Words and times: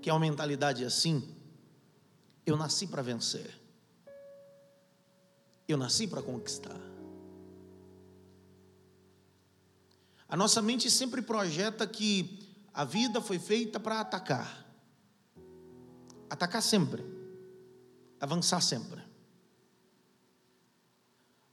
que 0.00 0.08
é 0.08 0.12
uma 0.12 0.20
mentalidade 0.20 0.84
assim, 0.84 1.36
eu 2.46 2.56
nasci 2.56 2.86
para 2.86 3.02
vencer. 3.02 3.58
Eu 5.68 5.76
nasci 5.76 6.06
para 6.06 6.22
conquistar. 6.22 6.80
A 10.28 10.36
nossa 10.36 10.62
mente 10.62 10.90
sempre 10.90 11.20
projeta 11.22 11.86
que 11.86 12.38
a 12.72 12.84
vida 12.84 13.20
foi 13.20 13.38
feita 13.38 13.78
para 13.80 14.00
atacar. 14.00 14.66
Atacar 16.28 16.62
sempre. 16.62 17.04
Avançar 18.20 18.60
sempre. 18.60 19.02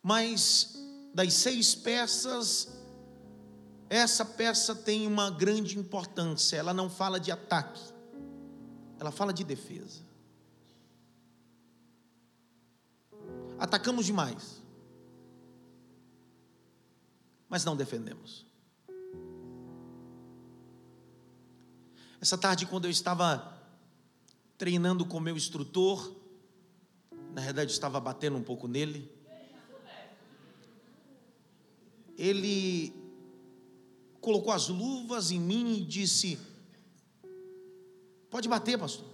Mas 0.02 0.76
das 1.14 1.34
seis 1.34 1.74
peças, 1.74 2.68
essa 3.90 4.24
peça 4.24 4.76
tem 4.76 5.08
uma 5.08 5.32
grande 5.32 5.78
importância. 5.78 6.56
Ela 6.56 6.74
não 6.74 6.90
fala 6.90 7.20
de 7.20 7.32
ataque, 7.32 7.82
ela 9.00 9.12
fala 9.12 9.34
de 9.34 9.44
defesa. 9.44 10.02
Atacamos 13.60 14.06
demais, 14.06 14.62
mas 17.50 17.66
não 17.66 17.76
defendemos. 17.76 18.46
Essa 22.20 22.38
tarde, 22.38 22.66
quando 22.66 22.86
eu 22.86 22.92
estava 22.92 23.56
treinando 24.58 25.06
com 25.06 25.20
meu 25.20 25.36
instrutor, 25.36 26.16
na 27.34 27.42
verdade, 27.42 27.72
estava 27.72 28.00
batendo 28.00 28.38
um 28.38 28.44
pouco 28.44 28.68
nele. 28.68 29.12
Ele 32.18 32.92
colocou 34.20 34.52
as 34.52 34.68
luvas 34.68 35.30
em 35.30 35.40
mim 35.40 35.78
e 35.78 35.86
disse: 35.86 36.40
Pode 38.30 38.48
bater, 38.48 38.78
pastor. 38.78 39.06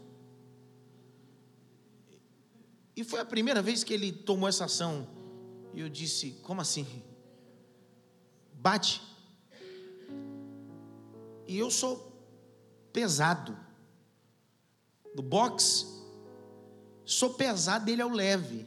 E 2.95 3.03
foi 3.03 3.19
a 3.19 3.25
primeira 3.25 3.61
vez 3.61 3.83
que 3.83 3.93
ele 3.93 4.11
tomou 4.11 4.47
essa 4.47 4.65
ação. 4.65 5.07
E 5.73 5.79
eu 5.79 5.89
disse: 5.89 6.31
Como 6.43 6.61
assim? 6.61 6.85
Bate. 8.53 9.01
E 11.47 11.57
eu 11.57 11.69
sou 11.69 12.11
pesado. 12.91 13.57
Do 15.15 15.21
boxe, 15.21 15.85
sou 17.05 17.35
pesado, 17.35 17.87
ele 17.87 18.01
é 18.01 18.05
o 18.05 18.11
leve. 18.11 18.65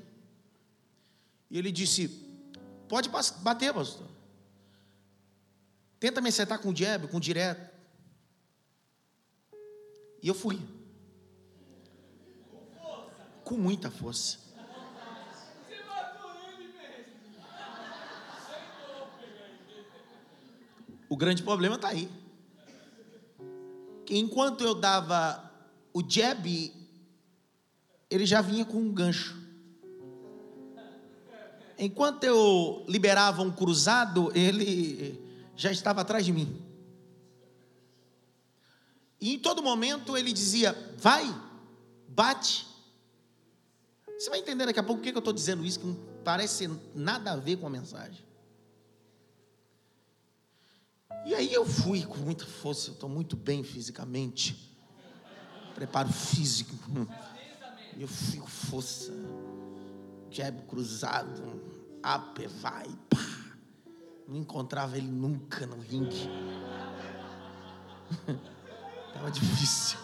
E 1.51 1.59
ele 1.59 1.73
disse: 1.73 2.09
Pode 2.89 3.09
bater, 3.09 3.75
pastor. 3.75 4.07
Tenta 5.99 6.21
me 6.21 6.29
acertar 6.29 6.61
com 6.61 6.69
o 6.69 6.77
jab, 6.77 7.09
com 7.09 7.17
o 7.17 7.21
direto. 7.21 7.76
E 10.27 10.29
eu 10.29 10.35
fui. 10.35 10.59
Com 13.45 13.57
muita 13.57 13.93
força. 13.93 14.39
O 21.09 21.17
grande 21.17 21.45
problema 21.45 21.77
está 21.77 21.91
aí. 21.91 22.11
Que 24.05 24.19
enquanto 24.19 24.65
eu 24.65 24.75
dava 24.75 25.49
o 25.95 26.03
jab, 26.03 26.73
ele 28.11 28.27
já 28.27 28.41
vinha 28.41 28.65
com 28.65 28.79
um 28.79 28.93
gancho. 28.93 29.41
Enquanto 31.79 32.25
eu 32.25 32.85
liberava 32.89 33.43
um 33.43 33.53
cruzado, 33.53 34.33
ele 34.37 35.23
já 35.55 35.71
estava 35.71 36.01
atrás 36.01 36.25
de 36.25 36.33
mim. 36.33 36.66
E 39.21 39.35
em 39.35 39.39
todo 39.39 39.63
momento 39.63 40.17
ele 40.17 40.33
dizia: 40.33 40.77
vai, 40.99 41.25
bate. 42.09 42.67
Você 44.19 44.31
vai 44.31 44.39
entender 44.39 44.67
daqui 44.67 44.81
a 44.81 44.83
pouco 44.83 45.03
por 45.03 45.11
que 45.11 45.15
eu 45.15 45.19
estou 45.19 45.33
dizendo 45.33 45.65
isso, 45.65 45.81
que 45.81 45.87
não 45.87 45.97
parece 46.25 46.69
nada 46.95 47.33
a 47.33 47.37
ver 47.37 47.57
com 47.57 47.67
a 47.67 47.71
mensagem. 47.71 48.25
E 51.25 51.35
aí 51.35 51.53
eu 51.53 51.67
fui 51.67 52.05
com 52.05 52.17
muita 52.19 52.47
força, 52.47 52.91
eu 52.91 52.95
estou 52.95 53.09
muito 53.09 53.37
bem 53.37 53.63
fisicamente. 53.63 54.75
Preparo 55.75 56.09
físico. 56.09 56.75
Eu 57.99 58.09
fui 58.09 58.39
com 58.39 58.47
força. 58.47 59.13
Jab 60.31 60.63
cruzado, 60.63 61.43
up, 61.99 62.47
vai, 62.47 62.87
pá. 63.09 63.19
Não 64.29 64.37
encontrava 64.37 64.97
ele 64.97 65.09
nunca 65.09 65.67
no 65.67 65.79
ringue. 65.79 66.29
Estava 69.17 69.31
difícil. 69.31 69.99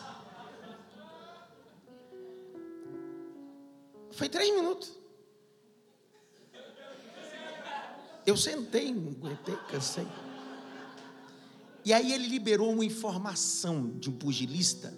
Foi 4.12 4.27
três 4.27 4.55
minutos. 4.55 4.91
Eu 8.25 8.38
sentei, 8.38 8.94
não 8.94 9.12
aguentei, 9.12 9.55
cansei. 9.70 10.09
E 11.85 11.93
aí 11.93 12.14
ele 12.14 12.26
liberou 12.26 12.73
uma 12.73 12.87
informação 12.87 13.99
de 13.99 14.09
um 14.09 14.17
pugilista 14.17 14.97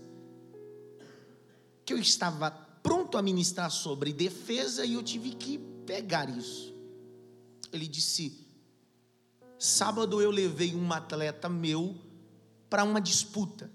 que 1.85 1.93
eu 1.93 1.99
estava 1.99 2.53
pronto 2.83 3.19
a 3.19 3.23
ministrar 3.23 3.71
sobre 3.71 4.13
defesa 4.13 4.85
e 4.85 4.95
eu 4.95 5.03
tive 5.03 5.31
que 5.31 5.59
pegar 5.85 6.29
isso. 6.29 6.73
Ele 7.73 7.89
disse: 7.89 8.47
Sábado 9.59 10.23
eu 10.23 10.31
levei 10.31 10.73
um 10.73 10.93
atleta 10.93 11.49
meu 11.49 11.97
para 12.71 12.85
uma 12.85 13.01
disputa 13.01 13.74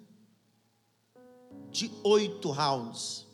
de 1.71 1.92
oito 2.04 2.51
rounds. 2.51 3.27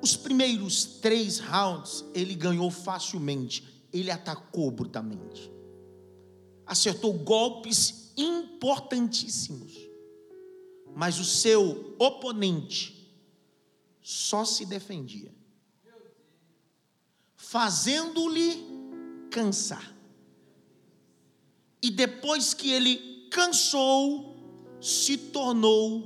Os 0.00 0.16
primeiros 0.16 0.84
três 0.84 1.38
rounds 1.38 2.04
ele 2.12 2.34
ganhou 2.34 2.70
facilmente, 2.70 3.64
ele 3.92 4.10
atacou 4.10 4.70
brutalmente, 4.70 5.50
acertou 6.66 7.12
golpes 7.12 8.12
importantíssimos, 8.16 9.74
mas 10.94 11.20
o 11.20 11.24
seu 11.24 11.94
oponente 11.98 13.16
só 14.02 14.44
se 14.44 14.66
defendia, 14.66 15.32
fazendo-lhe 17.36 18.66
cansar. 19.30 19.96
E 21.80 21.90
depois 21.90 22.54
que 22.54 22.70
ele 22.70 23.28
cansou, 23.30 24.31
se 24.82 25.16
tornou 25.16 26.02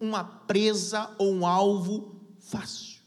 uma 0.00 0.22
presa 0.22 1.14
ou 1.18 1.32
um 1.32 1.44
alvo 1.44 2.14
fácil. 2.38 3.00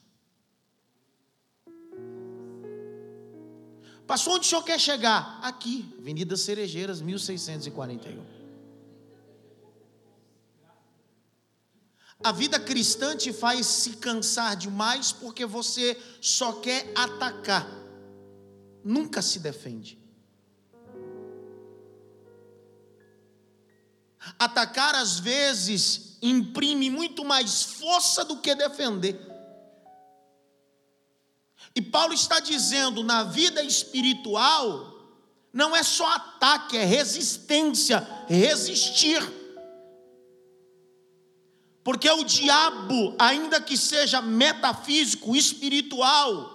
Passou 4.06 4.34
onde 4.34 4.46
o 4.46 4.50
senhor 4.50 4.64
quer 4.64 4.78
chegar? 4.78 5.40
Aqui, 5.42 5.86
Avenida 5.98 6.36
Cerejeiras, 6.36 7.02
1641. 7.02 8.22
A 12.22 12.32
vida 12.32 12.60
cristã 12.60 13.16
te 13.16 13.32
faz 13.32 13.66
se 13.66 13.92
cansar 13.98 14.56
demais 14.58 15.12
porque 15.14 15.46
você 15.46 15.98
só 16.22 16.54
quer 16.54 16.92
atacar, 16.96 17.68
nunca 18.84 19.22
se 19.22 19.40
defende. 19.40 20.03
Atacar, 24.40 24.96
às 24.96 25.20
vezes, 25.20 26.18
imprime 26.22 26.90
muito 26.90 27.26
mais 27.26 27.64
força 27.64 28.24
do 28.24 28.38
que 28.38 28.56
defender. 28.56 29.20
E 31.76 31.82
Paulo 31.82 32.14
está 32.14 32.40
dizendo: 32.40 33.04
na 33.04 33.24
vida 33.24 33.62
espiritual, 33.64 34.94
não 35.52 35.76
é 35.76 35.84
só 35.84 36.08
ataque, 36.08 36.78
é 36.78 36.86
resistência, 36.86 38.08
resistir. 38.28 39.22
Porque 41.84 42.10
o 42.10 42.24
diabo, 42.24 43.14
ainda 43.20 43.60
que 43.60 43.76
seja 43.76 44.22
metafísico, 44.22 45.36
espiritual, 45.36 46.54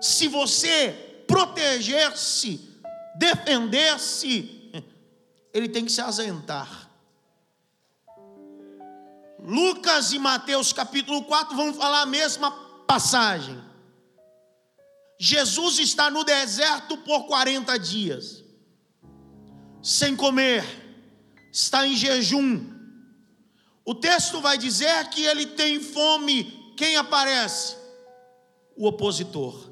se 0.00 0.26
você 0.26 1.24
proteger-se, 1.28 2.60
defender-se, 3.16 4.57
ele 5.52 5.68
tem 5.68 5.84
que 5.84 5.92
se 5.92 6.00
ausentar. 6.00 6.88
Lucas 9.38 10.12
e 10.12 10.18
Mateus 10.18 10.72
capítulo 10.72 11.24
4 11.24 11.56
vão 11.56 11.72
falar 11.72 12.02
a 12.02 12.06
mesma 12.06 12.50
passagem. 12.86 13.58
Jesus 15.18 15.78
está 15.78 16.10
no 16.10 16.22
deserto 16.22 16.96
por 16.98 17.26
40 17.26 17.78
dias, 17.78 18.44
sem 19.82 20.14
comer, 20.14 20.64
está 21.52 21.86
em 21.86 21.96
jejum. 21.96 22.78
O 23.84 23.94
texto 23.94 24.40
vai 24.40 24.58
dizer 24.58 25.08
que 25.08 25.24
ele 25.24 25.46
tem 25.46 25.80
fome. 25.80 26.74
Quem 26.76 26.96
aparece? 26.96 27.74
O 28.76 28.86
opositor. 28.86 29.67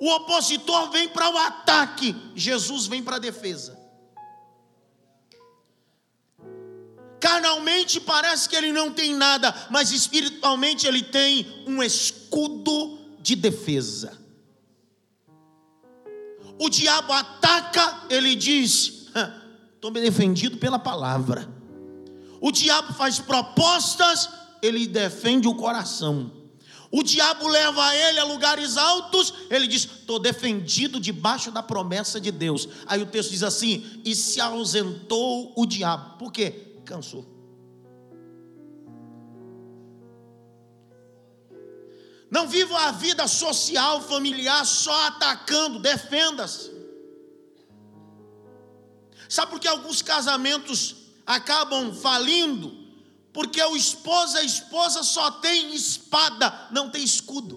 O 0.00 0.08
opositor 0.10 0.90
vem 0.90 1.08
para 1.08 1.28
o 1.28 1.36
ataque, 1.38 2.14
Jesus 2.34 2.86
vem 2.86 3.02
para 3.02 3.16
a 3.16 3.20
defesa. 3.20 3.78
Carnalmente 7.20 8.00
parece 8.00 8.48
que 8.48 8.54
ele 8.54 8.72
não 8.72 8.92
tem 8.92 9.12
nada, 9.14 9.52
mas 9.70 9.90
espiritualmente 9.90 10.86
ele 10.86 11.02
tem 11.02 11.64
um 11.66 11.82
escudo 11.82 12.98
de 13.20 13.34
defesa. 13.34 14.16
O 16.60 16.68
diabo 16.68 17.12
ataca, 17.12 18.04
ele 18.08 18.36
diz: 18.36 19.08
estou 19.74 19.90
me 19.90 20.00
defendido 20.00 20.58
pela 20.58 20.78
palavra. 20.78 21.48
O 22.40 22.52
diabo 22.52 22.92
faz 22.92 23.18
propostas, 23.18 24.28
ele 24.62 24.86
defende 24.86 25.48
o 25.48 25.54
coração. 25.54 26.37
O 26.90 27.02
diabo 27.02 27.46
leva 27.46 27.94
ele 27.94 28.18
a 28.18 28.24
lugares 28.24 28.76
altos, 28.76 29.34
ele 29.50 29.66
diz: 29.66 29.84
estou 29.84 30.18
defendido 30.18 30.98
debaixo 30.98 31.50
da 31.50 31.62
promessa 31.62 32.20
de 32.20 32.30
Deus. 32.30 32.68
Aí 32.86 33.02
o 33.02 33.06
texto 33.06 33.30
diz 33.30 33.42
assim: 33.42 34.00
e 34.04 34.14
se 34.14 34.40
ausentou 34.40 35.52
o 35.54 35.66
diabo. 35.66 36.16
Por 36.18 36.32
quê? 36.32 36.72
Cansou. 36.86 37.26
Não 42.30 42.46
viva 42.46 42.78
a 42.78 42.92
vida 42.92 43.26
social, 43.26 44.02
familiar 44.02 44.64
só 44.64 45.06
atacando, 45.06 45.78
defenda-se. 45.78 46.70
Sabe 49.28 49.50
por 49.50 49.60
que 49.60 49.68
alguns 49.68 50.00
casamentos 50.00 50.96
acabam 51.26 51.92
falindo? 51.94 52.87
Porque 53.38 53.62
o 53.62 53.76
esposo, 53.76 54.36
a 54.36 54.42
esposa 54.42 55.04
só 55.04 55.30
tem 55.30 55.72
espada, 55.72 56.66
não 56.72 56.90
tem 56.90 57.04
escudo. 57.04 57.56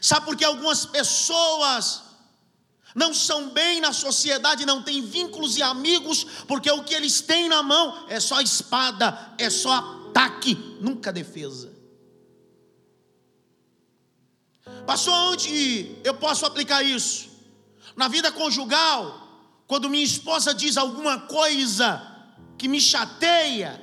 Sabe 0.00 0.24
por 0.24 0.36
que 0.36 0.44
algumas 0.44 0.86
pessoas 0.86 2.04
não 2.94 3.12
são 3.12 3.50
bem 3.50 3.80
na 3.80 3.92
sociedade, 3.92 4.64
não 4.64 4.80
têm 4.80 5.02
vínculos 5.02 5.56
e 5.56 5.62
amigos, 5.64 6.22
porque 6.46 6.70
o 6.70 6.84
que 6.84 6.94
eles 6.94 7.20
têm 7.20 7.48
na 7.48 7.64
mão 7.64 8.06
é 8.08 8.20
só 8.20 8.40
espada, 8.40 9.34
é 9.38 9.50
só 9.50 9.72
ataque, 10.10 10.54
nunca 10.80 11.12
defesa. 11.12 11.72
Passou 14.86 15.32
onde 15.32 15.96
eu 16.04 16.14
posso 16.14 16.46
aplicar 16.46 16.84
isso? 16.84 17.28
Na 17.96 18.06
vida 18.06 18.30
conjugal, 18.30 19.20
quando 19.66 19.90
minha 19.90 20.04
esposa 20.04 20.54
diz 20.54 20.76
alguma 20.76 21.22
coisa 21.22 22.13
que 22.56 22.68
me 22.68 22.80
chateia, 22.80 23.80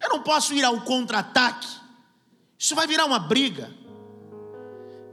eu 0.00 0.08
não 0.08 0.22
posso 0.22 0.54
ir 0.54 0.64
ao 0.64 0.80
contra-ataque. 0.82 1.68
Isso 2.58 2.74
vai 2.74 2.86
virar 2.86 3.04
uma 3.04 3.18
briga. 3.18 3.72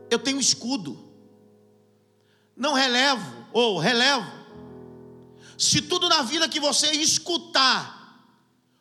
Eu 0.09 0.19
tenho 0.19 0.39
escudo. 0.39 0.97
Não 2.55 2.73
relevo 2.73 3.45
ou 3.53 3.79
relevo. 3.79 4.29
Se 5.57 5.81
tudo 5.81 6.09
na 6.09 6.21
vida 6.23 6.49
que 6.49 6.59
você 6.59 6.91
escutar 6.91 8.01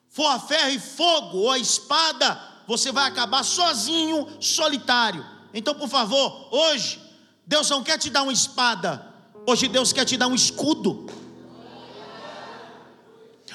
for 0.09 0.27
a 0.27 0.39
ferro 0.39 0.71
e 0.71 0.79
fogo 0.79 1.39
ou 1.39 1.51
a 1.51 1.59
espada, 1.59 2.41
você 2.67 2.91
vai 2.91 3.09
acabar 3.09 3.45
sozinho, 3.45 4.27
solitário. 4.41 5.25
Então, 5.53 5.75
por 5.75 5.89
favor, 5.89 6.49
hoje, 6.51 7.01
Deus 7.47 7.69
não 7.69 7.83
quer 7.83 7.99
te 7.99 8.11
dar 8.11 8.23
uma 8.23 8.33
espada, 8.33 9.07
hoje 9.47 9.69
Deus 9.69 9.93
quer 9.93 10.05
te 10.05 10.17
dar 10.17 10.29
um 10.29 10.35
escudo. 10.35 11.07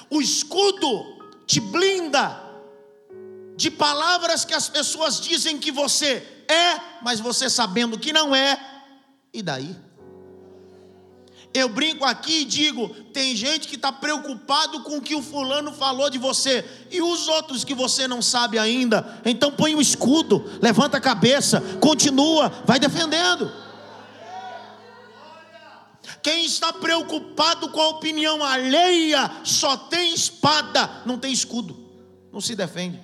O 0.10 0.22
escudo 0.22 1.18
te 1.46 1.60
blinda 1.60 2.44
de 3.56 3.72
palavras 3.72 4.44
que 4.44 4.54
as 4.54 4.68
pessoas 4.68 5.20
dizem 5.20 5.58
que 5.58 5.72
você 5.72 6.26
é, 6.48 6.80
mas 7.02 7.20
você 7.20 7.50
sabendo 7.50 7.98
que 7.98 8.14
não 8.14 8.36
é, 8.36 8.60
e 9.34 9.42
daí? 9.42 9.76
Eu 11.54 11.70
brinco 11.70 12.04
aqui 12.04 12.42
e 12.42 12.46
digo: 12.46 12.90
tem 13.14 13.34
gente 13.34 13.68
que 13.68 13.76
está 13.76 13.90
preocupado 13.90 14.82
com 14.82 14.98
o 14.98 15.02
que 15.02 15.16
o 15.16 15.22
fulano 15.22 15.72
falou 15.72 16.10
de 16.10 16.18
você, 16.18 16.66
e 16.92 17.02
os 17.02 17.30
outros 17.30 17.64
que 17.64 17.74
você 17.74 18.08
não 18.08 18.22
sabe 18.22 18.60
ainda. 18.60 19.22
Então 19.24 19.52
põe 19.52 19.74
o 19.74 19.82
escudo, 19.82 20.44
levanta 20.62 20.98
a 20.98 21.02
cabeça, 21.02 21.62
continua, 21.80 22.50
vai 22.66 22.78
defendendo. 22.78 23.50
Quem 26.26 26.44
está 26.44 26.74
preocupado 26.74 27.70
com 27.70 27.80
a 27.80 27.90
opinião 27.90 28.44
alheia 28.44 29.30
só 29.44 29.78
tem 29.78 30.12
espada, 30.12 31.04
não 31.06 31.20
tem 31.20 31.32
escudo, 31.32 31.78
não 32.34 32.42
se 32.42 32.56
defende. 32.56 33.00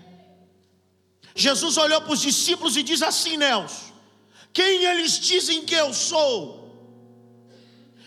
Jesus 1.35 1.77
olhou 1.77 2.01
para 2.01 2.13
os 2.13 2.19
discípulos 2.19 2.75
e 2.75 2.81
diz 2.81 3.03
assim: 3.03 3.37
Nelson, 3.37 3.93
quem 4.51 4.85
eles 4.85 5.19
dizem 5.19 5.63
que 5.63 5.75
eu 5.75 5.93
sou? 5.93 6.75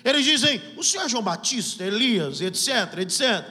Eles 0.05 0.25
dizem, 0.25 0.61
o 0.77 0.83
senhor 0.83 1.05
é 1.05 1.09
João 1.09 1.23
Batista, 1.23 1.85
Elias, 1.85 2.41
etc, 2.41 2.99
etc. 2.99 3.47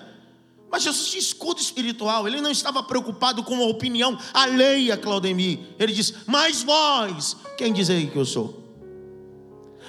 Mas 0.69 0.83
Jesus 0.83 1.07
tinha 1.11 1.21
escudo 1.21 1.61
espiritual, 1.61 2.27
ele 2.27 2.41
não 2.41 2.51
estava 2.51 2.83
preocupado 2.83 3.41
com 3.41 3.55
a 3.63 3.67
opinião 3.67 4.19
alheia, 4.33 4.97
Claudemir. 4.97 5.59
Ele 5.79 5.93
diz, 5.93 6.13
mas 6.27 6.61
vós, 6.61 7.37
quem 7.57 7.71
diz 7.71 7.89
aí 7.89 8.07
que 8.07 8.17
eu 8.17 8.25
sou? 8.25 8.62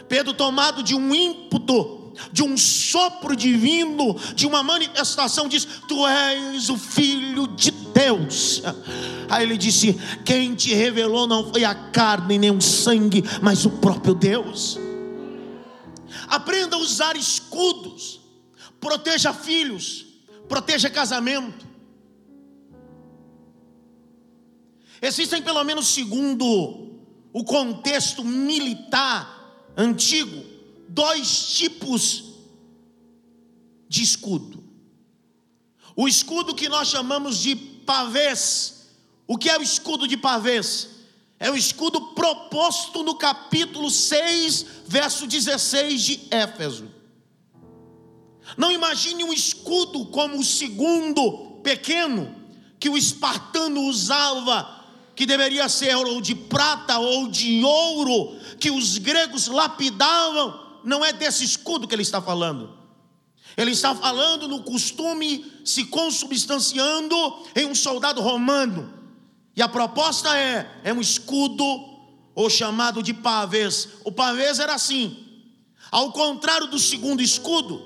Pedro, 0.08 0.34
tomado 0.34 0.82
de 0.82 0.94
um 0.94 1.14
ímpeto, 1.14 2.12
de 2.32 2.42
um 2.42 2.56
sopro 2.56 3.34
divino, 3.34 4.16
de 4.34 4.46
uma 4.46 4.62
manifestação, 4.62 5.48
diz: 5.48 5.64
Tu 5.88 6.06
és 6.06 6.68
o 6.68 6.76
Filho 6.76 7.48
de 7.48 7.70
Deus. 7.70 8.62
Aí 9.28 9.42
ele 9.42 9.56
disse: 9.56 9.98
Quem 10.24 10.54
te 10.54 10.74
revelou 10.74 11.26
não 11.26 11.50
foi 11.52 11.64
a 11.64 11.74
carne 11.74 12.38
nem 12.38 12.50
o 12.50 12.60
sangue, 12.60 13.22
mas 13.42 13.64
o 13.64 13.70
próprio 13.70 14.14
Deus. 14.14 14.78
Aprenda 16.28 16.76
a 16.76 16.78
usar 16.78 17.16
escudos, 17.16 18.20
proteja 18.80 19.32
filhos, 19.32 20.06
proteja 20.48 20.88
casamento. 20.88 21.64
Existem 25.02 25.42
pelo 25.42 25.62
menos 25.64 25.88
segundo 25.88 26.94
o 27.32 27.44
contexto 27.44 28.24
militar 28.24 29.43
antigo 29.76 30.44
dois 30.88 31.54
tipos 31.54 32.24
de 33.88 34.02
escudo. 34.02 34.62
O 35.96 36.08
escudo 36.08 36.54
que 36.54 36.68
nós 36.68 36.88
chamamos 36.88 37.38
de 37.38 37.54
pavês. 37.54 38.88
O 39.26 39.38
que 39.38 39.48
é 39.48 39.58
o 39.58 39.62
escudo 39.62 40.08
de 40.08 40.16
pavês? 40.16 40.90
É 41.38 41.50
o 41.50 41.56
escudo 41.56 42.00
proposto 42.14 43.02
no 43.02 43.16
capítulo 43.16 43.90
6, 43.90 44.66
verso 44.86 45.26
16 45.26 46.02
de 46.02 46.20
Éfeso. 46.30 46.88
Não 48.56 48.70
imagine 48.70 49.24
um 49.24 49.32
escudo 49.32 50.06
como 50.06 50.38
o 50.38 50.44
segundo 50.44 51.60
pequeno 51.62 52.34
que 52.78 52.88
o 52.88 52.96
espartano 52.96 53.82
usava, 53.82 54.83
que 55.14 55.26
deveria 55.26 55.68
ser 55.68 55.94
ou 55.96 56.20
de 56.20 56.34
prata 56.34 56.98
ou 56.98 57.28
de 57.28 57.62
ouro, 57.62 58.38
que 58.58 58.70
os 58.70 58.98
gregos 58.98 59.46
lapidavam. 59.46 60.62
Não 60.84 61.04
é 61.04 61.12
desse 61.12 61.44
escudo 61.44 61.86
que 61.86 61.94
ele 61.94 62.02
está 62.02 62.20
falando. 62.20 62.78
Ele 63.56 63.70
está 63.70 63.94
falando 63.94 64.48
no 64.48 64.62
costume 64.62 65.52
se 65.64 65.84
consubstanciando 65.84 67.16
em 67.54 67.66
um 67.66 67.74
soldado 67.74 68.20
romano. 68.20 68.92
E 69.56 69.62
a 69.62 69.68
proposta 69.68 70.36
é: 70.36 70.80
é 70.82 70.92
um 70.92 71.00
escudo, 71.00 71.64
ou 72.34 72.50
chamado 72.50 73.02
de 73.02 73.14
pavês. 73.14 73.88
O 74.04 74.10
pavês 74.10 74.58
era 74.58 74.74
assim. 74.74 75.20
Ao 75.90 76.10
contrário 76.10 76.66
do 76.66 76.78
segundo 76.78 77.22
escudo, 77.22 77.80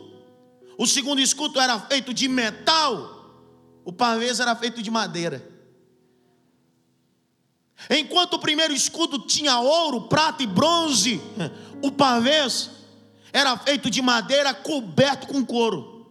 o 0.79 0.87
segundo 0.87 1.21
escudo 1.21 1.61
era 1.61 1.79
feito 1.79 2.15
de 2.15 2.27
metal, 2.29 3.35
o 3.85 3.93
pavês 3.93 4.41
era 4.41 4.57
feito 4.57 4.83
de 4.83 4.91
madeira. 4.91 5.48
Enquanto 7.91 8.35
o 8.35 8.39
primeiro 8.39 8.73
escudo 8.73 9.21
tinha 9.21 9.59
ouro, 9.61 10.03
prata 10.03 10.43
e 10.43 10.47
bronze, 10.47 11.21
o 11.83 11.91
pavês 11.93 12.71
era 13.33 13.57
feito 13.59 13.89
de 13.89 14.03
madeira 14.03 14.53
coberto 14.53 15.27
com 15.27 15.45
couro. 15.45 16.07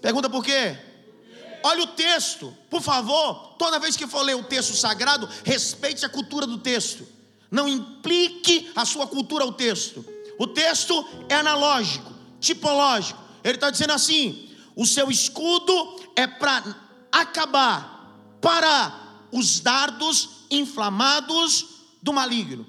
Pergunta 0.00 0.28
por 0.28 0.44
quê? 0.44 0.76
Olha 1.62 1.82
o 1.82 1.88
texto, 1.88 2.56
por 2.70 2.80
favor. 2.80 3.54
Toda 3.58 3.78
vez 3.78 3.96
que 3.96 4.06
for 4.06 4.22
ler 4.22 4.34
o 4.34 4.44
texto 4.44 4.74
sagrado, 4.74 5.28
respeite 5.44 6.04
a 6.04 6.08
cultura 6.08 6.46
do 6.46 6.58
texto. 6.58 7.06
Não 7.50 7.68
implique 7.68 8.70
a 8.74 8.84
sua 8.84 9.06
cultura 9.06 9.44
ao 9.44 9.52
texto. 9.52 10.04
O 10.38 10.46
texto 10.46 11.06
é 11.28 11.34
analógico, 11.34 12.12
tipológico. 12.40 13.20
Ele 13.44 13.56
está 13.56 13.70
dizendo 13.70 13.92
assim: 13.92 14.48
o 14.74 14.86
seu 14.86 15.10
escudo 15.10 16.00
é 16.16 16.26
para 16.26 16.89
acabar, 17.12 18.00
para 18.40 18.92
os 19.32 19.60
dardos 19.60 20.46
inflamados 20.50 21.66
do 22.02 22.12
maligno. 22.12 22.66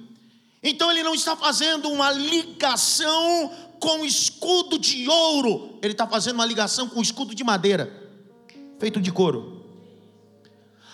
Então 0.62 0.92
ele 0.92 1.04
não 1.04 1.16
está 1.16 1.36
fazendo 1.36 1.90
uma 1.90 2.12
ligação 2.12 3.52
com 3.80 4.06
escudo 4.06 4.78
de 4.78 5.10
ouro, 5.10 5.80
ele 5.82 5.94
está 5.94 6.06
fazendo 6.06 6.36
uma 6.36 6.46
ligação 6.46 6.88
com 6.88 7.02
escudo 7.02 7.34
de 7.34 7.44
madeira, 7.44 7.92
feito 8.80 9.02
de 9.02 9.12
couro, 9.12 9.66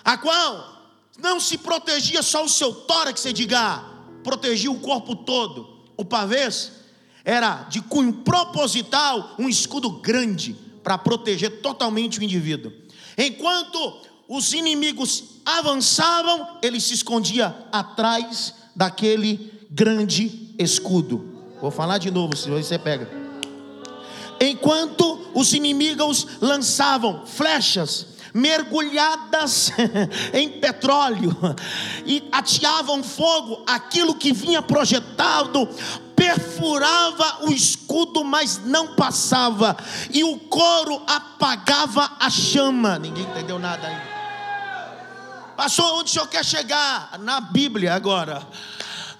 a 0.05 0.17
qual 0.17 0.77
não 1.17 1.39
se 1.39 1.57
protegia 1.57 2.23
só 2.23 2.45
o 2.45 2.49
seu 2.49 2.73
tórax, 2.73 3.19
você 3.19 3.33
diga, 3.33 3.83
protegia 4.23 4.71
o 4.71 4.79
corpo 4.79 5.15
todo. 5.15 5.75
O 5.97 6.05
pavês 6.05 6.71
era 7.25 7.63
de 7.63 7.81
cunho 7.81 8.13
proposital, 8.13 9.35
um 9.37 9.49
escudo 9.49 9.89
grande 9.89 10.55
para 10.83 10.97
proteger 10.97 11.61
totalmente 11.61 12.19
o 12.19 12.23
indivíduo. 12.23 12.71
Enquanto 13.17 14.01
os 14.27 14.53
inimigos 14.53 15.23
avançavam, 15.45 16.59
ele 16.61 16.79
se 16.79 16.93
escondia 16.93 17.55
atrás 17.71 18.53
daquele 18.75 19.51
grande 19.71 20.53
escudo. 20.59 21.37
Vou 21.59 21.71
falar 21.71 21.97
de 21.97 22.11
novo, 22.11 22.35
se 22.35 22.49
você 22.49 22.77
pega. 22.77 23.09
Enquanto 24.39 25.31
os 25.33 25.53
inimigos 25.53 26.27
lançavam 26.39 27.25
flechas 27.25 28.17
mergulhadas 28.33 29.71
em 30.31 30.47
petróleo 30.59 31.35
e 32.05 32.23
ateavam 32.31 33.01
fogo, 33.01 33.63
aquilo 33.65 34.13
que 34.13 34.31
vinha 34.31 34.61
projetado 34.61 35.67
perfurava 36.17 37.45
o 37.45 37.53
escudo, 37.53 38.23
mas 38.23 38.57
não 38.65 38.95
passava, 38.95 39.77
e 40.09 40.23
o 40.23 40.39
couro 40.39 40.99
apagava 41.05 42.11
a 42.19 42.27
chama. 42.27 42.97
Ninguém 42.97 43.23
entendeu 43.23 43.59
nada 43.59 43.87
ainda. 43.87 44.17
Passou 45.55 45.99
onde 45.99 46.09
o 46.09 46.13
senhor 46.13 46.27
quer 46.27 46.43
chegar? 46.43 47.17
Na 47.19 47.39
Bíblia 47.39 47.93
agora. 47.93 48.45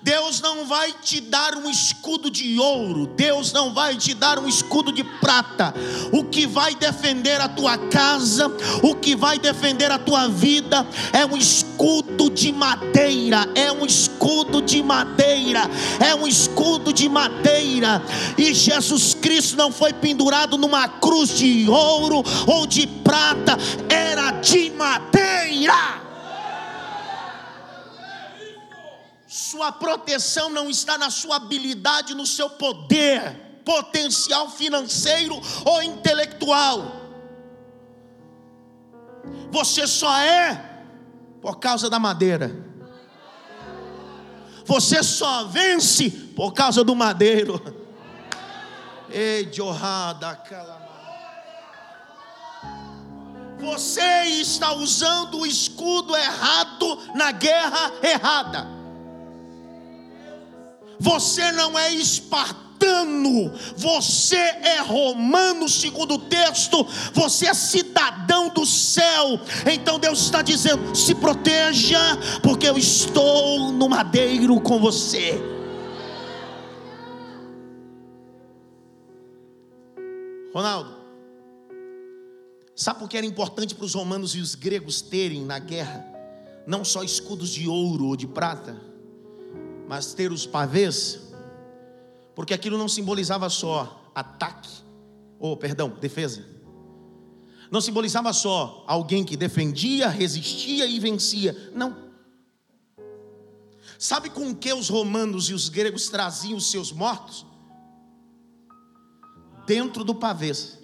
Deus 0.07 0.39
não 0.39 0.65
vai 0.65 0.93
te 0.93 1.19
dar 1.19 1.57
um 1.57 1.69
escudo 1.69 2.31
de 2.31 2.57
ouro, 2.57 3.07
Deus 3.07 3.51
não 3.51 3.73
vai 3.73 3.97
te 3.97 4.13
dar 4.13 4.39
um 4.39 4.47
escudo 4.47 4.89
de 4.89 5.03
prata. 5.03 5.73
O 6.13 6.23
que 6.23 6.47
vai 6.47 6.73
defender 6.75 7.41
a 7.41 7.49
tua 7.49 7.77
casa, 7.77 8.47
o 8.81 8.95
que 8.95 9.17
vai 9.17 9.37
defender 9.37 9.91
a 9.91 9.99
tua 9.99 10.29
vida 10.29 10.87
é 11.11 11.25
um 11.25 11.35
escudo 11.35 12.29
de 12.29 12.53
madeira, 12.53 13.49
é 13.53 13.69
um 13.69 13.85
escudo 13.85 14.61
de 14.61 14.81
madeira, 14.81 15.69
é 15.99 16.15
um 16.15 16.25
escudo 16.25 16.93
de 16.93 17.09
madeira. 17.09 18.01
E 18.37 18.53
Jesus 18.53 19.13
Cristo 19.13 19.57
não 19.57 19.73
foi 19.73 19.91
pendurado 19.91 20.57
numa 20.57 20.87
cruz 20.87 21.37
de 21.37 21.69
ouro 21.69 22.23
ou 22.47 22.65
de 22.65 22.87
prata, 22.87 23.57
era 23.89 24.31
de 24.31 24.69
madeira. 24.69 26.06
Sua 29.57 29.71
proteção 29.71 30.51
não 30.51 30.69
está 30.69 30.99
na 30.99 31.09
sua 31.09 31.37
habilidade, 31.37 32.13
no 32.13 32.27
seu 32.27 32.47
poder, 32.47 33.63
potencial 33.65 34.51
financeiro 34.51 35.41
ou 35.65 35.81
intelectual. 35.81 36.91
Você 39.49 39.87
só 39.87 40.15
é 40.15 40.83
por 41.41 41.57
causa 41.57 41.89
da 41.89 41.97
madeira. 41.97 42.55
Você 44.63 45.01
só 45.01 45.45
vence 45.45 46.11
por 46.35 46.53
causa 46.53 46.83
do 46.83 46.95
madeiro. 46.95 47.59
Ei, 49.09 49.51
jorrada, 49.51 50.39
Você 53.57 54.23
está 54.39 54.71
usando 54.73 55.39
o 55.39 55.47
escudo 55.47 56.15
errado 56.15 57.15
na 57.15 57.31
guerra 57.31 57.91
errada. 58.03 58.76
Você 60.99 61.51
não 61.51 61.77
é 61.77 61.93
espartano, 61.93 63.51
você 63.75 64.35
é 64.35 64.79
romano, 64.81 65.69
segundo 65.69 66.15
o 66.15 66.19
texto, 66.19 66.85
você 67.13 67.47
é 67.47 67.53
cidadão 67.53 68.49
do 68.49 68.65
céu. 68.65 69.39
Então 69.71 69.99
Deus 69.99 70.21
está 70.21 70.41
dizendo: 70.41 70.95
se 70.95 71.13
proteja, 71.15 71.99
porque 72.41 72.67
eu 72.67 72.77
estou 72.77 73.71
no 73.71 73.87
madeiro 73.87 74.59
com 74.61 74.79
você. 74.79 75.39
Ronaldo, 80.53 80.95
sabe 82.75 82.99
por 82.99 83.07
que 83.07 83.17
era 83.17 83.27
importante 83.27 83.75
para 83.75 83.85
os 83.85 83.93
romanos 83.93 84.33
e 84.33 84.39
os 84.39 84.55
gregos 84.55 85.01
terem 85.01 85.45
na 85.45 85.59
guerra 85.59 86.03
não 86.65 86.83
só 86.83 87.03
escudos 87.03 87.51
de 87.51 87.67
ouro 87.67 88.07
ou 88.07 88.15
de 88.15 88.27
prata? 88.27 88.86
Mas 89.87 90.13
ter 90.13 90.31
os 90.31 90.45
pavês, 90.45 91.19
porque 92.35 92.53
aquilo 92.53 92.77
não 92.77 92.89
simbolizava 92.89 93.49
só 93.49 94.11
ataque, 94.13 94.69
ou 95.39 95.55
perdão, 95.55 95.89
defesa. 95.89 96.45
Não 97.71 97.81
simbolizava 97.81 98.31
só 98.33 98.83
alguém 98.87 99.23
que 99.23 99.35
defendia, 99.35 100.07
resistia 100.09 100.85
e 100.85 100.99
vencia. 100.99 101.71
Não. 101.73 102.07
Sabe 103.99 104.29
com 104.29 104.55
que 104.55 104.71
os 104.71 104.89
romanos 104.89 105.49
e 105.49 105.53
os 105.53 105.69
gregos 105.69 106.09
traziam 106.09 106.57
os 106.57 106.69
seus 106.69 106.91
mortos? 106.91 107.45
Dentro 109.65 110.03
do 110.03 110.15
pavês. 110.15 110.76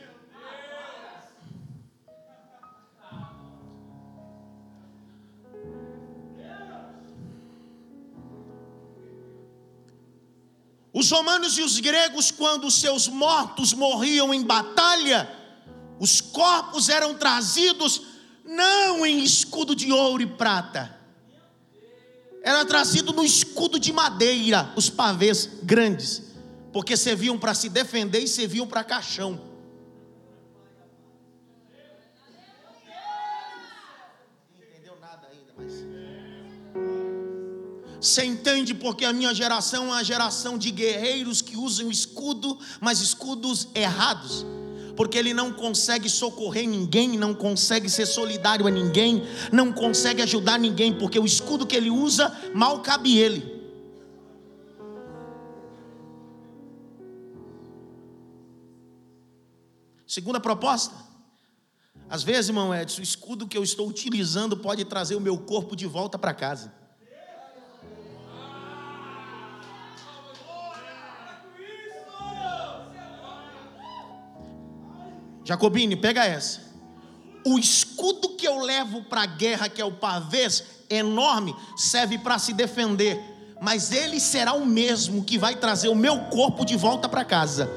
Os 10.93 11.09
romanos 11.09 11.57
e 11.57 11.61
os 11.61 11.79
gregos, 11.79 12.29
quando 12.29 12.69
seus 12.69 13.07
mortos 13.07 13.73
morriam 13.73 14.31
em 14.31 14.43
batalha, 14.43 15.27
os 15.99 16.21
corpos 16.21 16.87
eram 16.87 17.15
trazidos 17.15 18.03
não 18.45 19.05
em 19.05 19.23
escudo 19.23 19.75
de 19.75 19.91
ouro 19.91 20.21
e 20.21 20.27
prata, 20.27 20.99
era 22.43 22.65
trazido 22.65 23.13
no 23.13 23.23
escudo 23.23 23.79
de 23.79 23.93
madeira, 23.93 24.71
os 24.75 24.89
pavês 24.89 25.49
grandes, 25.63 26.21
porque 26.73 26.97
serviam 26.97 27.39
para 27.39 27.53
se 27.53 27.69
defender 27.69 28.19
e 28.19 28.27
serviam 28.27 28.67
para 28.67 28.83
caixão. 28.83 29.52
Você 38.03 38.25
entende 38.25 38.73
porque 38.73 39.05
a 39.05 39.13
minha 39.13 39.33
geração 39.33 39.85
é 39.85 39.87
uma 39.87 40.03
geração 40.03 40.57
de 40.57 40.71
guerreiros 40.71 41.41
que 41.41 41.55
usam 41.55 41.89
escudo, 41.89 42.59
mas 42.81 42.99
escudos 42.99 43.69
errados. 43.73 44.45
Porque 44.97 45.17
ele 45.17 45.33
não 45.33 45.53
consegue 45.53 46.09
socorrer 46.09 46.67
ninguém, 46.67 47.17
não 47.17 47.33
consegue 47.33 47.89
ser 47.89 48.05
solidário 48.05 48.67
a 48.67 48.69
ninguém, 48.69 49.23
não 49.53 49.71
consegue 49.71 50.21
ajudar 50.21 50.59
ninguém, 50.59 50.93
porque 50.93 51.17
o 51.17 51.23
escudo 51.23 51.65
que 51.65 51.77
ele 51.77 51.89
usa 51.89 52.29
mal 52.53 52.81
cabe 52.81 53.17
ele. 53.17 53.41
Segunda 60.05 60.41
proposta. 60.41 60.93
Às 62.09 62.21
vezes, 62.21 62.49
irmão 62.49 62.75
Edson, 62.75 62.99
o 62.99 63.03
escudo 63.03 63.47
que 63.47 63.57
eu 63.57 63.63
estou 63.63 63.87
utilizando 63.87 64.57
pode 64.57 64.83
trazer 64.83 65.15
o 65.15 65.21
meu 65.21 65.37
corpo 65.37 65.73
de 65.73 65.87
volta 65.87 66.19
para 66.19 66.33
casa. 66.33 66.82
Jacobine, 75.43 75.95
pega 75.95 76.25
essa. 76.25 76.61
O 77.45 77.59
escudo 77.59 78.29
que 78.29 78.47
eu 78.47 78.59
levo 78.59 79.03
para 79.03 79.23
a 79.23 79.25
guerra, 79.25 79.69
que 79.69 79.81
é 79.81 79.85
o 79.85 79.91
pavês, 79.91 80.63
enorme, 80.89 81.55
serve 81.75 82.17
para 82.17 82.39
se 82.39 82.53
defender, 82.53 83.19
mas 83.61 83.91
ele 83.91 84.19
será 84.19 84.53
o 84.53 84.65
mesmo 84.65 85.23
que 85.23 85.37
vai 85.37 85.55
trazer 85.55 85.89
o 85.89 85.95
meu 85.95 86.19
corpo 86.25 86.65
de 86.65 86.77
volta 86.77 87.09
para 87.09 87.25
casa. 87.25 87.69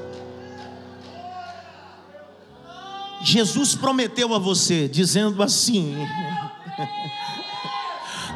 Jesus 3.22 3.74
prometeu 3.74 4.34
a 4.34 4.38
você, 4.38 4.86
dizendo 4.88 5.42
assim: 5.42 5.96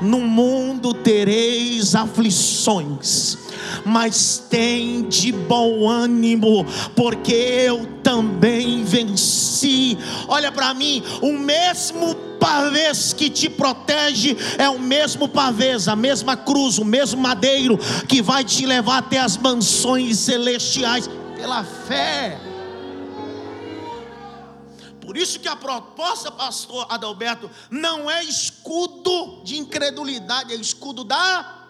No 0.01 0.21
mundo 0.21 0.95
tereis 0.95 1.95
aflições, 1.95 3.37
mas 3.85 4.43
tem 4.49 5.03
de 5.03 5.31
bom 5.31 5.89
ânimo, 5.89 6.65
porque 6.97 7.33
eu 7.33 7.87
também 8.03 8.83
venci. 8.83 9.99
Olha 10.27 10.51
para 10.51 10.73
mim, 10.73 11.03
o 11.21 11.33
mesmo 11.33 12.15
pavês 12.41 13.13
que 13.13 13.29
te 13.29 13.51
protege 13.51 14.37
é 14.57 14.69
o 14.69 14.79
mesmo 14.79 15.29
pavês, 15.29 15.87
a 15.87 15.95
mesma 15.95 16.37
cruz, 16.37 16.79
o 16.79 16.85
mesmo 16.85 17.21
madeiro 17.21 17.79
que 18.09 18.23
vai 18.23 18.43
te 18.43 18.65
levar 18.65 18.99
até 18.99 19.19
as 19.19 19.37
mansões 19.37 20.19
celestiais 20.19 21.09
pela 21.37 21.63
fé. 21.63 22.50
Por 25.11 25.17
isso 25.17 25.41
que 25.41 25.49
a 25.49 25.57
proposta, 25.57 26.31
pastor 26.31 26.87
Adalberto, 26.89 27.51
não 27.69 28.09
é 28.09 28.23
escudo 28.23 29.43
de 29.43 29.59
incredulidade, 29.59 30.53
é 30.53 30.55
escudo 30.55 31.03
da 31.03 31.67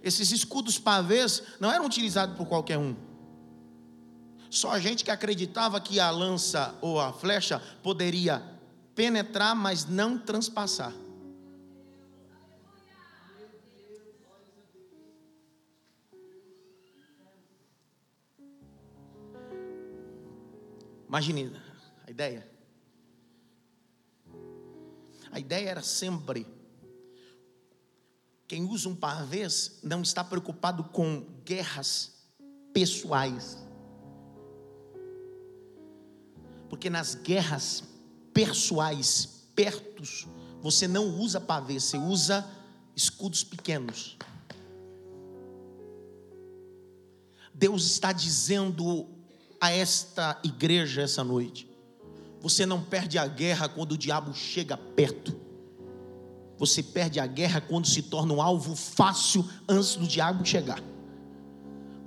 Esses 0.00 0.30
escudos 0.30 0.78
pavês 0.78 1.42
não 1.58 1.72
eram 1.72 1.84
utilizados 1.84 2.36
por 2.36 2.46
qualquer 2.46 2.78
um. 2.78 2.94
Só 4.48 4.78
gente 4.78 5.04
que 5.04 5.10
acreditava 5.10 5.80
que 5.80 5.98
a 5.98 6.12
lança 6.12 6.76
ou 6.80 7.00
a 7.00 7.12
flecha 7.12 7.60
poderia 7.82 8.40
penetrar, 8.94 9.52
mas 9.56 9.84
não 9.84 10.16
transpassar. 10.16 10.92
Imagine 21.08 21.50
a 22.06 22.10
ideia. 22.10 22.46
A 25.30 25.40
ideia 25.40 25.70
era 25.70 25.82
sempre 25.82 26.46
quem 28.46 28.64
usa 28.64 28.88
um 28.88 28.96
pavês 28.96 29.78
não 29.82 30.00
está 30.00 30.24
preocupado 30.24 30.84
com 30.84 31.20
guerras 31.44 32.14
pessoais. 32.72 33.58
Porque 36.70 36.88
nas 36.88 37.14
guerras 37.14 37.84
pessoais, 38.32 39.48
pertos, 39.54 40.26
você 40.62 40.88
não 40.88 41.18
usa 41.18 41.40
pavês, 41.40 41.84
você 41.84 41.98
usa 41.98 42.48
escudos 42.96 43.44
pequenos. 43.44 44.16
Deus 47.52 47.84
está 47.84 48.12
dizendo 48.12 49.17
a 49.60 49.70
esta 49.70 50.38
igreja 50.44 51.02
essa 51.02 51.24
noite: 51.24 51.68
você 52.40 52.64
não 52.64 52.82
perde 52.82 53.18
a 53.18 53.26
guerra 53.26 53.68
quando 53.68 53.92
o 53.92 53.98
diabo 53.98 54.32
chega 54.34 54.76
perto. 54.76 55.36
Você 56.58 56.82
perde 56.82 57.20
a 57.20 57.26
guerra 57.26 57.60
quando 57.60 57.86
se 57.86 58.02
torna 58.02 58.34
um 58.34 58.42
alvo 58.42 58.74
fácil 58.74 59.48
antes 59.68 59.94
do 59.94 60.06
diabo 60.06 60.44
chegar. 60.44 60.82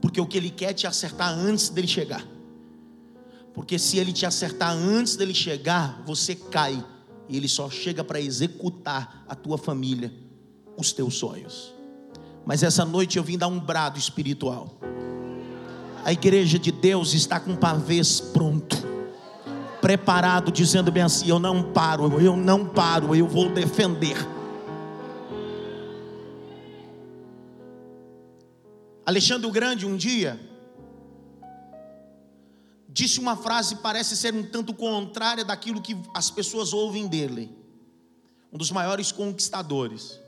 Porque 0.02 0.20
o 0.20 0.26
que 0.26 0.38
ele 0.38 0.50
quer 0.50 0.72
é 0.72 0.74
te 0.74 0.88
acertar 0.88 1.30
antes 1.30 1.70
dele 1.70 1.88
chegar. 1.88 2.26
Porque 3.54 3.78
se 3.80 3.98
ele 3.98 4.12
te 4.12 4.26
acertar 4.26 4.72
antes 4.72 5.16
dele 5.16 5.34
chegar, 5.34 6.02
você 6.06 6.36
cai. 6.36 6.84
E 7.30 7.38
ele 7.38 7.48
só 7.48 7.70
chega 7.70 8.04
para 8.04 8.20
executar 8.20 9.24
a 9.28 9.36
tua 9.36 9.58
família, 9.58 10.14
os 10.78 10.92
teus 10.92 11.16
sonhos. 11.16 11.74
Mas 12.46 12.64
essa 12.64 12.84
noite 12.84 13.18
eu 13.18 13.24
vim 13.24 13.38
dar 13.38 13.48
um 13.48 13.60
brado 13.60 13.98
espiritual. 13.98 14.78
A 16.04 16.12
igreja 16.12 16.58
de 16.58 16.72
Deus 16.72 17.14
está 17.14 17.40
com 17.40 17.56
pavês 17.56 18.20
pronto, 18.20 18.76
preparado, 19.80 20.52
dizendo 20.52 20.92
bem 20.92 21.04
assim: 21.04 21.30
Eu 21.30 21.40
não 21.40 21.72
paro, 21.72 22.20
eu 22.20 22.36
não 22.36 22.66
paro, 22.66 23.16
eu 23.16 23.28
vou 23.28 23.50
defender. 23.50 24.18
Alexandre 29.06 29.48
o 29.48 29.52
Grande, 29.52 29.86
um 29.86 29.96
dia, 29.96 30.40
disse 32.88 33.20
uma 33.20 33.36
frase 33.36 33.76
que 33.76 33.82
parece 33.82 34.16
ser 34.16 34.34
um 34.34 34.44
tanto 34.44 34.74
contrária 34.74 35.46
daquilo 35.46 35.82
que 35.82 35.98
as 36.14 36.30
pessoas 36.30 36.74
ouvem 36.74 37.08
dele. 37.08 37.56
Um 38.52 38.58
dos 38.58 38.72
maiores 38.72 39.12
conquistadores. 39.12 40.20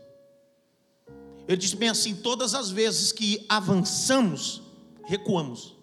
Ele 1.48 1.58
disse 1.58 1.76
bem 1.76 1.90
assim: 1.90 2.16
todas 2.16 2.54
as 2.54 2.70
vezes 2.70 3.12
que 3.12 3.46
avançamos, 3.50 4.63
recuamos. 5.06 5.76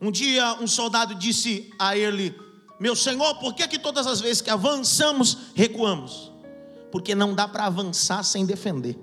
Um 0.00 0.10
dia 0.10 0.54
um 0.60 0.66
soldado 0.66 1.14
disse 1.14 1.72
a 1.78 1.96
ele: 1.96 2.38
Meu 2.78 2.94
senhor, 2.94 3.38
por 3.38 3.54
que, 3.54 3.66
que 3.66 3.78
todas 3.78 4.06
as 4.06 4.20
vezes 4.20 4.40
que 4.40 4.50
avançamos, 4.50 5.52
recuamos? 5.54 6.32
Porque 6.92 7.14
não 7.14 7.34
dá 7.34 7.46
para 7.48 7.66
avançar 7.66 8.22
sem 8.22 8.46
defender. 8.46 8.98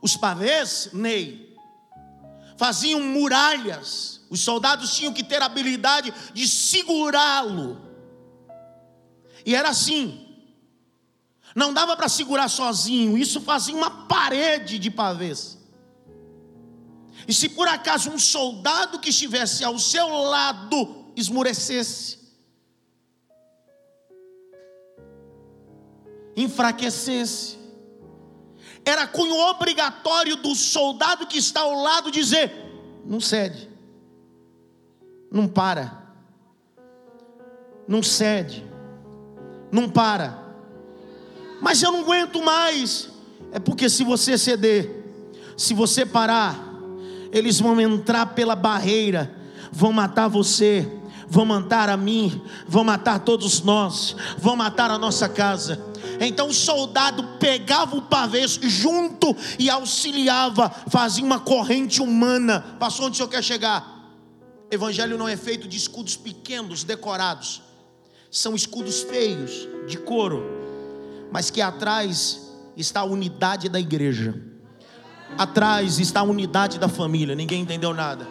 Os 0.00 0.16
pavês, 0.16 0.90
Ney, 0.92 1.56
faziam 2.56 3.00
muralhas. 3.00 4.20
Os 4.28 4.40
soldados 4.40 4.96
tinham 4.96 5.12
que 5.12 5.22
ter 5.22 5.42
a 5.42 5.46
habilidade 5.46 6.12
de 6.34 6.48
segurá-lo. 6.48 7.80
E 9.44 9.54
era 9.54 9.70
assim. 9.70 10.31
Não 11.54 11.72
dava 11.72 11.96
para 11.96 12.08
segurar 12.08 12.48
sozinho, 12.48 13.18
isso 13.18 13.40
fazia 13.40 13.74
uma 13.74 13.90
parede 14.06 14.78
de 14.78 14.90
pavês. 14.90 15.58
E 17.28 17.32
se 17.32 17.48
por 17.48 17.68
acaso 17.68 18.10
um 18.10 18.18
soldado 18.18 18.98
que 18.98 19.10
estivesse 19.10 19.62
ao 19.62 19.78
seu 19.78 20.08
lado 20.08 21.12
esmurecesse, 21.14 22.18
enfraquecesse, 26.34 27.58
era 28.84 29.06
cunho 29.06 29.36
obrigatório 29.36 30.36
do 30.36 30.54
soldado 30.54 31.26
que 31.26 31.38
está 31.38 31.60
ao 31.60 31.74
lado 31.82 32.10
dizer: 32.10 32.50
não 33.04 33.20
cede, 33.20 33.70
não 35.30 35.46
para, 35.46 36.14
não 37.86 38.02
cede, 38.02 38.66
não 39.70 39.88
para. 39.88 40.41
Mas 41.62 41.80
eu 41.80 41.92
não 41.92 42.00
aguento 42.00 42.42
mais. 42.42 43.08
É 43.52 43.60
porque 43.60 43.88
se 43.88 44.02
você 44.02 44.36
ceder, 44.36 45.04
se 45.56 45.72
você 45.72 46.04
parar, 46.04 46.58
eles 47.30 47.60
vão 47.60 47.80
entrar 47.80 48.26
pela 48.34 48.56
barreira, 48.56 49.32
vão 49.70 49.92
matar 49.92 50.26
você, 50.26 50.90
vão 51.28 51.44
matar 51.44 51.88
a 51.88 51.96
mim, 51.96 52.42
vão 52.66 52.82
matar 52.82 53.20
todos 53.20 53.62
nós, 53.62 54.16
vão 54.38 54.56
matar 54.56 54.90
a 54.90 54.98
nossa 54.98 55.28
casa. 55.28 55.80
Então 56.20 56.48
o 56.48 56.52
soldado 56.52 57.22
pegava 57.38 57.96
o 57.96 58.02
pavês 58.02 58.58
junto 58.60 59.34
e 59.56 59.70
auxiliava, 59.70 60.68
fazia 60.88 61.24
uma 61.24 61.38
corrente 61.38 62.02
humana. 62.02 62.76
Passou 62.80 63.06
onde 63.06 63.14
o 63.14 63.16
senhor 63.18 63.28
quer 63.28 63.42
chegar? 63.42 64.00
Evangelho 64.68 65.16
não 65.16 65.28
é 65.28 65.36
feito 65.36 65.68
de 65.68 65.76
escudos 65.76 66.16
pequenos, 66.16 66.82
decorados. 66.82 67.62
São 68.32 68.54
escudos 68.56 69.02
feios, 69.02 69.68
de 69.86 69.98
couro, 69.98 70.61
mas 71.32 71.50
que 71.50 71.62
atrás 71.62 72.52
está 72.76 73.00
a 73.00 73.04
unidade 73.04 73.68
da 73.68 73.80
igreja. 73.80 74.34
Atrás 75.38 75.98
está 75.98 76.20
a 76.20 76.24
unidade 76.24 76.78
da 76.78 76.88
família. 76.88 77.34
Ninguém 77.34 77.62
entendeu 77.62 77.94
nada. 77.94 78.28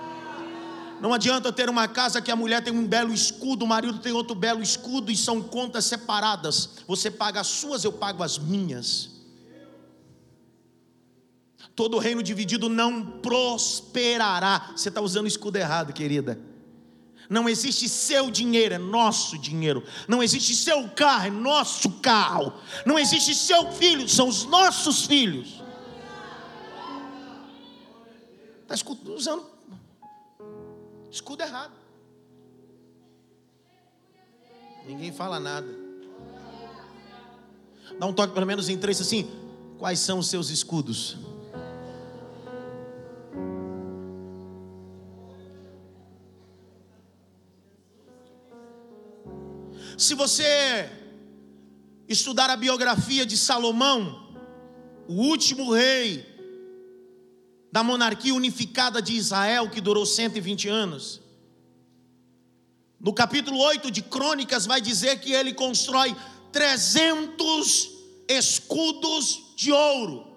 Não 1.01 1.11
adianta 1.11 1.51
ter 1.51 1.67
uma 1.67 1.87
casa 1.87 2.21
que 2.21 2.29
a 2.29 2.35
mulher 2.35 2.63
tem 2.63 2.71
um 2.71 2.85
belo 2.85 3.11
escudo, 3.11 3.65
o 3.65 3.67
marido 3.67 3.97
tem 3.97 4.11
outro 4.11 4.35
belo 4.35 4.61
escudo 4.61 5.11
e 5.11 5.17
são 5.17 5.41
contas 5.41 5.85
separadas. 5.85 6.69
Você 6.87 7.09
paga 7.09 7.39
as 7.41 7.47
suas, 7.47 7.83
eu 7.83 7.91
pago 7.91 8.21
as 8.21 8.37
minhas. 8.37 9.09
Todo 11.75 11.97
reino 11.97 12.21
dividido 12.21 12.69
não 12.69 13.03
prosperará. 13.03 14.73
Você 14.75 14.89
está 14.89 15.01
usando 15.01 15.25
o 15.25 15.27
escudo 15.27 15.57
errado, 15.57 15.91
querida. 15.91 16.50
Não 17.29 17.47
existe 17.47 17.87
seu 17.87 18.29
dinheiro, 18.29 18.75
é 18.75 18.77
nosso 18.77 19.37
dinheiro. 19.37 19.83
Não 20.07 20.21
existe 20.21 20.55
seu 20.55 20.89
carro, 20.89 21.27
é 21.27 21.31
nosso 21.31 21.89
carro. 21.99 22.53
Não 22.85 22.99
existe 22.99 23.33
seu 23.33 23.71
filho, 23.71 24.07
são 24.07 24.27
os 24.27 24.45
nossos 24.45 25.05
filhos. 25.05 25.61
Está 28.69 28.75
usando 29.11 29.45
escudo 31.09 31.43
errado. 31.43 31.73
Ninguém 34.85 35.11
fala 35.11 35.39
nada. 35.39 35.67
Dá 37.99 38.05
um 38.05 38.13
toque 38.13 38.33
pelo 38.33 38.45
menos 38.45 38.69
em 38.69 38.77
três 38.77 38.99
assim. 38.99 39.29
Quais 39.77 39.99
são 39.99 40.19
os 40.19 40.27
seus 40.27 40.49
escudos? 40.49 41.17
Se 50.01 50.15
você 50.15 50.89
estudar 52.09 52.49
a 52.49 52.55
biografia 52.55 53.23
de 53.23 53.37
Salomão, 53.37 54.33
o 55.07 55.13
último 55.13 55.71
rei 55.71 56.25
da 57.71 57.83
monarquia 57.83 58.33
unificada 58.33 58.99
de 58.99 59.13
Israel, 59.13 59.69
que 59.69 59.79
durou 59.79 60.03
120 60.03 60.67
anos, 60.67 61.21
no 62.99 63.13
capítulo 63.13 63.59
8 63.59 63.91
de 63.91 64.01
Crônicas, 64.01 64.65
vai 64.65 64.81
dizer 64.81 65.19
que 65.19 65.33
ele 65.33 65.53
constrói 65.53 66.15
300 66.51 67.91
escudos 68.27 69.53
de 69.55 69.71
ouro. 69.71 70.35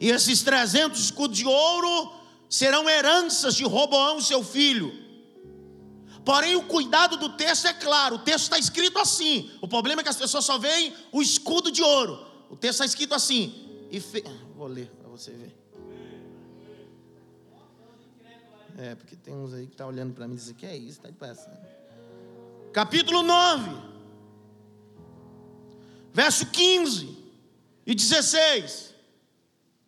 E 0.00 0.08
esses 0.08 0.42
300 0.42 0.98
escudos 0.98 1.36
de 1.36 1.46
ouro 1.46 2.10
serão 2.48 2.88
heranças 2.88 3.54
de 3.54 3.64
Roboão, 3.64 4.18
seu 4.18 4.42
filho. 4.42 4.99
Porém, 6.30 6.54
o 6.54 6.62
cuidado 6.62 7.16
do 7.16 7.30
texto 7.30 7.66
é 7.66 7.72
claro, 7.72 8.14
o 8.14 8.18
texto 8.20 8.44
está 8.44 8.56
escrito 8.56 9.00
assim. 9.00 9.50
O 9.60 9.66
problema 9.66 10.00
é 10.00 10.04
que 10.04 10.10
as 10.10 10.16
pessoas 10.16 10.44
só 10.44 10.58
veem 10.58 10.94
o 11.10 11.20
escudo 11.20 11.72
de 11.72 11.82
ouro. 11.82 12.24
O 12.48 12.54
texto 12.54 12.74
está 12.74 12.84
escrito 12.84 13.16
assim. 13.16 13.88
E 13.90 13.98
fe... 13.98 14.22
Vou 14.54 14.68
ler 14.68 14.86
para 14.96 15.08
você 15.08 15.32
ver. 15.32 15.52
É, 18.78 18.94
porque 18.94 19.16
tem 19.16 19.34
uns 19.34 19.52
aí 19.52 19.66
que 19.66 19.72
estão 19.72 19.88
tá 19.88 19.92
olhando 19.92 20.14
para 20.14 20.28
mim 20.28 20.34
e 20.34 20.36
dizem: 20.36 20.54
Que 20.54 20.66
é 20.66 20.76
isso? 20.76 20.98
Está 20.98 21.08
de 21.08 21.16
passando. 21.16 21.58
Capítulo 22.72 23.24
9, 23.24 23.68
verso 26.12 26.46
15 26.46 27.18
e 27.84 27.92
16. 27.92 28.94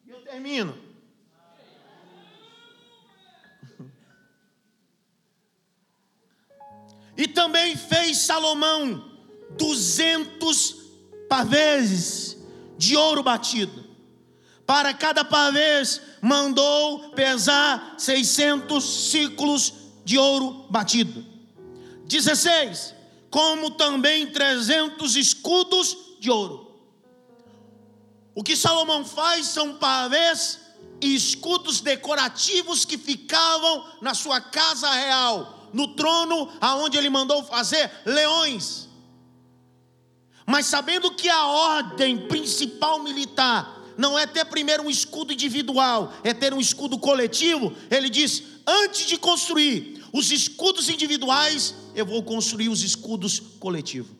E 0.05 0.11
eu 0.11 0.21
termino. 0.23 0.77
E 7.17 7.29
também 7.29 7.77
fez 7.77 8.19
Salomão 8.19 9.11
duzentos 9.51 10.77
pavês 11.29 12.37
de 12.79 12.97
ouro 12.97 13.23
batido. 13.23 13.85
Para 14.67 14.95
cada 14.95 15.25
pavês 15.25 16.01
mandou 16.21 17.11
pesar 17.11 17.95
600 17.99 18.83
ciclos 19.11 19.75
de 20.05 20.19
ouro 20.19 20.67
batido. 20.71 21.25
16. 22.07 22.95
Como 23.31 23.71
também 23.71 24.27
300 24.27 25.17
escudos 25.17 25.97
de 26.21 26.31
ouro. 26.31 26.73
O 28.35 28.43
que 28.43 28.57
Salomão 28.57 29.05
faz 29.05 29.47
são 29.47 29.75
pavês 29.75 30.61
e 31.01 31.15
escudos 31.15 31.81
decorativos 31.81 32.85
que 32.85 32.97
ficavam 32.97 33.85
na 34.01 34.15
sua 34.15 34.41
casa 34.41 34.89
real, 34.91 35.62
no 35.73 35.89
trono 35.95 36.49
aonde 36.61 36.97
ele 36.97 37.11
mandou 37.11 37.43
fazer 37.45 37.91
leões. 38.05 38.89
Mas 40.47 40.67
sabendo 40.67 41.15
que 41.15 41.29
a 41.29 41.47
ordem 41.47 42.27
principal 42.27 42.99
militar 43.03 43.81
não 43.97 44.19
é 44.19 44.27
ter 44.27 44.45
primeiro 44.47 44.85
um 44.85 44.91
escudo 44.91 45.33
individual, 45.33 46.13
é 46.25 46.35
ter 46.35 46.53
um 46.53 46.61
escudo 46.61 46.99
coletivo. 46.99 47.75
Ele 47.91 48.09
diz: 48.09 48.43
antes 48.67 49.07
de 49.07 49.17
construir 49.17 50.05
os 50.13 50.31
escudos 50.31 50.89
individuais, 50.89 51.75
eu 51.95 52.05
vou 52.05 52.23
construir 52.23 52.69
os 52.69 52.83
escudos 52.83 53.41
coletivos. 53.59 54.17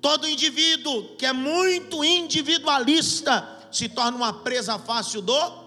Todo 0.00 0.28
indivíduo 0.28 1.16
que 1.16 1.24
é 1.24 1.32
muito 1.32 2.04
individualista 2.04 3.68
se 3.72 3.88
torna 3.88 4.16
uma 4.16 4.32
presa 4.32 4.78
fácil 4.78 5.22
do 5.22 5.64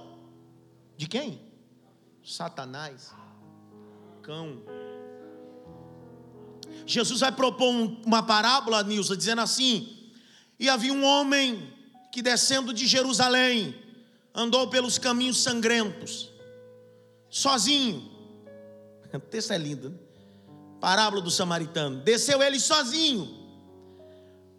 de 0.96 1.08
quem? 1.08 1.42
Satanás, 2.24 3.12
cão. 4.28 4.62
Jesus 6.86 7.22
vai 7.22 7.32
propor 7.32 7.70
uma 8.06 8.22
parábola, 8.22 8.84
Nilson, 8.84 9.16
dizendo 9.16 9.40
assim: 9.40 10.12
e 10.60 10.70
havia 10.70 10.92
um 10.92 11.06
homem 11.06 11.74
que 12.12 12.22
descendo 12.22 12.74
de 12.74 12.86
Jerusalém 12.86 13.74
andou 14.36 14.70
pelos 14.70 14.98
caminhos 14.98 15.42
sangrentos, 15.42 16.30
sozinho. 17.30 18.16
O 19.14 19.20
texto 19.20 19.52
é 19.52 19.58
lindo, 19.58 19.90
né? 19.90 19.98
Parábola 20.80 21.22
do 21.22 21.32
samaritano. 21.32 22.02
Desceu 22.02 22.44
ele 22.44 22.60
sozinho. 22.60 23.28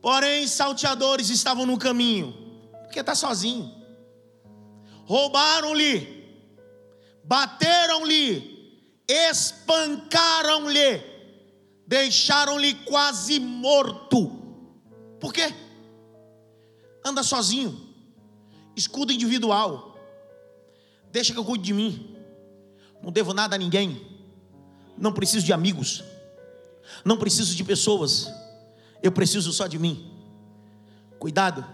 Porém, 0.01 0.49
salteadores 0.49 1.29
estavam 1.29 1.65
no 1.65 1.79
caminho, 1.79 2.35
porque 2.83 2.99
está 2.99 3.15
sozinho. 3.15 3.71
Roubaram-lhe, 5.05 6.25
bateram-lhe, 7.23 8.58
espancaram-lhe, 9.09 11.03
deixaram-lhe 11.87 12.75
quase 12.85 13.41
morto. 13.41 14.37
Por 15.19 15.33
quê? 15.33 15.55
anda 17.09 17.23
sozinho, 17.23 17.79
escudo 18.77 19.13
individual, 19.13 19.99
deixa 21.11 21.33
que 21.33 21.39
eu 21.39 21.45
cuide 21.45 21.65
de 21.65 21.75
mim, 21.75 22.17
não 23.03 23.11
devo 23.11 23.33
nada 23.33 23.57
a 23.57 23.59
ninguém, 23.59 24.07
não 24.97 25.13
preciso 25.13 25.45
de 25.45 25.53
amigos, 25.53 26.05
não 27.05 27.17
preciso 27.17 27.55
de 27.55 27.65
pessoas, 27.65 28.31
eu 29.03 29.13
preciso 29.13 29.53
só 29.53 29.67
de 29.67 29.79
mim. 29.79 30.13
Cuidado, 31.19 31.65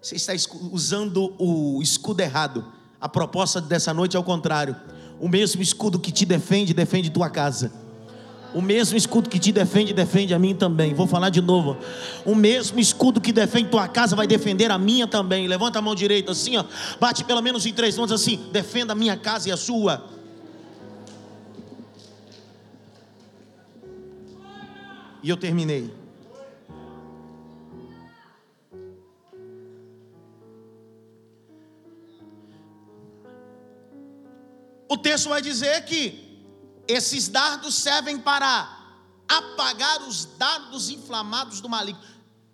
você 0.00 0.16
está 0.16 0.32
usando 0.70 1.34
o 1.38 1.82
escudo 1.82 2.20
errado. 2.20 2.72
A 3.00 3.08
proposta 3.08 3.60
dessa 3.60 3.92
noite 3.92 4.16
é 4.16 4.18
o 4.18 4.24
contrário. 4.24 4.76
O 5.20 5.28
mesmo 5.28 5.62
escudo 5.62 5.98
que 5.98 6.12
te 6.12 6.24
defende, 6.24 6.74
defende 6.74 7.10
tua 7.10 7.30
casa. 7.30 7.72
O 8.54 8.62
mesmo 8.62 8.96
escudo 8.96 9.28
que 9.28 9.38
te 9.38 9.50
defende, 9.50 9.92
defende 9.92 10.32
a 10.32 10.38
mim 10.38 10.54
também. 10.54 10.94
Vou 10.94 11.08
falar 11.08 11.28
de 11.28 11.40
novo. 11.40 11.76
O 12.24 12.36
mesmo 12.36 12.78
escudo 12.78 13.20
que 13.20 13.32
defende 13.32 13.68
tua 13.68 13.88
casa 13.88 14.14
vai 14.14 14.28
defender 14.28 14.70
a 14.70 14.78
minha 14.78 15.08
também. 15.08 15.48
Levanta 15.48 15.80
a 15.80 15.82
mão 15.82 15.94
direita 15.94 16.30
assim, 16.30 16.56
ó. 16.56 16.64
Bate 17.00 17.24
pelo 17.24 17.42
menos 17.42 17.66
em 17.66 17.72
três 17.72 17.98
mãos 17.98 18.12
assim. 18.12 18.40
Defenda 18.52 18.92
a 18.92 18.96
minha 18.96 19.16
casa 19.16 19.48
e 19.48 19.52
a 19.52 19.56
sua. 19.56 20.04
E 25.20 25.28
eu 25.28 25.36
terminei. 25.36 26.03
Texto 35.04 35.28
vai 35.28 35.42
dizer 35.42 35.84
que 35.84 36.02
esses 36.88 37.28
dardos 37.28 37.74
servem 37.74 38.18
para 38.18 38.48
apagar 39.28 40.00
os 40.08 40.24
dardos 40.24 40.88
inflamados 40.88 41.60
do 41.60 41.68
maligno. 41.68 42.02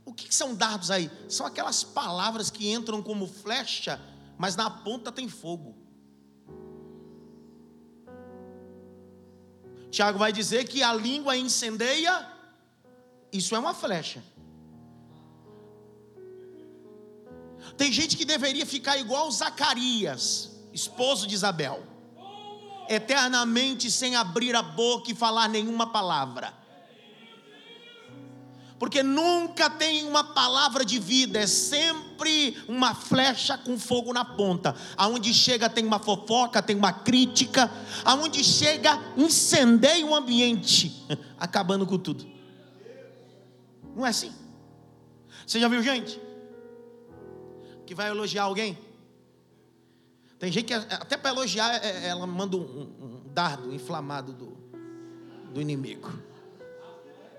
O 0.04 0.12
que, 0.12 0.34
são 0.34 0.54
dardos 0.54 0.90
aí? 0.90 1.08
São 1.28 1.46
aquelas 1.46 1.84
palavras 1.84 2.50
que 2.50 2.68
entram 2.68 3.00
como 3.00 3.28
flecha, 3.28 4.00
mas 4.36 4.56
na 4.56 4.68
ponta 4.68 5.12
tem 5.12 5.28
fogo. 5.28 5.76
Tiago 9.92 10.18
vai 10.18 10.32
dizer 10.32 10.64
que 10.68 10.82
a 10.82 10.92
língua 10.92 11.36
incendeia, 11.36 12.28
isso 13.32 13.54
é 13.54 13.58
uma 13.60 13.74
flecha. 13.74 14.22
Tem 17.76 17.92
gente 17.92 18.16
que 18.16 18.24
deveria 18.24 18.66
ficar 18.66 18.98
igual 18.98 19.30
Zacarias, 19.30 20.50
esposo 20.72 21.28
de 21.28 21.34
Isabel 21.34 21.89
eternamente 22.90 23.88
sem 23.88 24.16
abrir 24.16 24.56
a 24.56 24.62
boca 24.62 25.12
e 25.12 25.14
falar 25.14 25.48
nenhuma 25.48 25.86
palavra. 25.86 26.52
Porque 28.80 29.02
nunca 29.02 29.70
tem 29.70 30.04
uma 30.08 30.24
palavra 30.24 30.84
de 30.84 30.98
vida, 30.98 31.38
é 31.38 31.46
sempre 31.46 32.56
uma 32.66 32.94
flecha 32.94 33.56
com 33.56 33.78
fogo 33.78 34.12
na 34.12 34.24
ponta. 34.24 34.74
Aonde 34.96 35.32
chega 35.32 35.68
tem 35.68 35.86
uma 35.86 36.00
fofoca, 36.00 36.60
tem 36.60 36.74
uma 36.74 36.92
crítica, 36.92 37.70
aonde 38.04 38.42
chega 38.42 38.98
incendeia 39.16 40.04
o 40.04 40.14
ambiente, 40.14 41.06
acabando 41.38 41.86
com 41.86 41.98
tudo. 41.98 42.26
Não 43.94 44.04
é 44.04 44.08
assim? 44.08 44.32
Você 45.46 45.60
já 45.60 45.68
viu 45.68 45.82
gente 45.82 46.20
que 47.86 47.94
vai 47.94 48.08
elogiar 48.08 48.44
alguém? 48.44 48.89
Tem 50.40 50.50
gente 50.50 50.64
que, 50.64 50.72
até 50.72 51.18
para 51.18 51.32
elogiar, 51.32 51.84
é, 51.84 52.06
é, 52.06 52.06
ela 52.06 52.26
manda 52.26 52.56
um, 52.56 52.60
um 52.60 53.22
dardo 53.26 53.72
inflamado 53.74 54.32
do, 54.32 54.56
do 55.52 55.60
inimigo. 55.60 56.10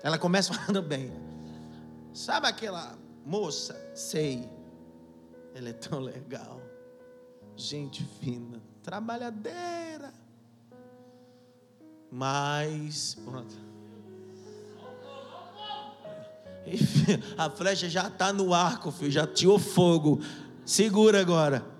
Ela 0.04 0.16
começa 0.16 0.54
falando 0.54 0.80
bem. 0.80 1.12
Sabe 2.14 2.46
aquela 2.46 2.96
moça? 3.26 3.76
Sei. 3.92 4.48
Ela 5.52 5.70
é 5.70 5.72
tão 5.72 5.98
legal. 5.98 6.62
gente 7.56 8.04
fina, 8.20 8.62
trabalhadeira. 8.84 10.14
Mas, 12.08 13.16
pronto. 13.24 13.56
A 17.36 17.50
flecha 17.50 17.88
já 17.88 18.06
está 18.06 18.32
no 18.32 18.54
arco, 18.54 18.92
filho, 18.92 19.10
já 19.10 19.26
tirou 19.26 19.58
fogo. 19.58 20.20
Segura 20.64 21.20
agora. 21.20 21.71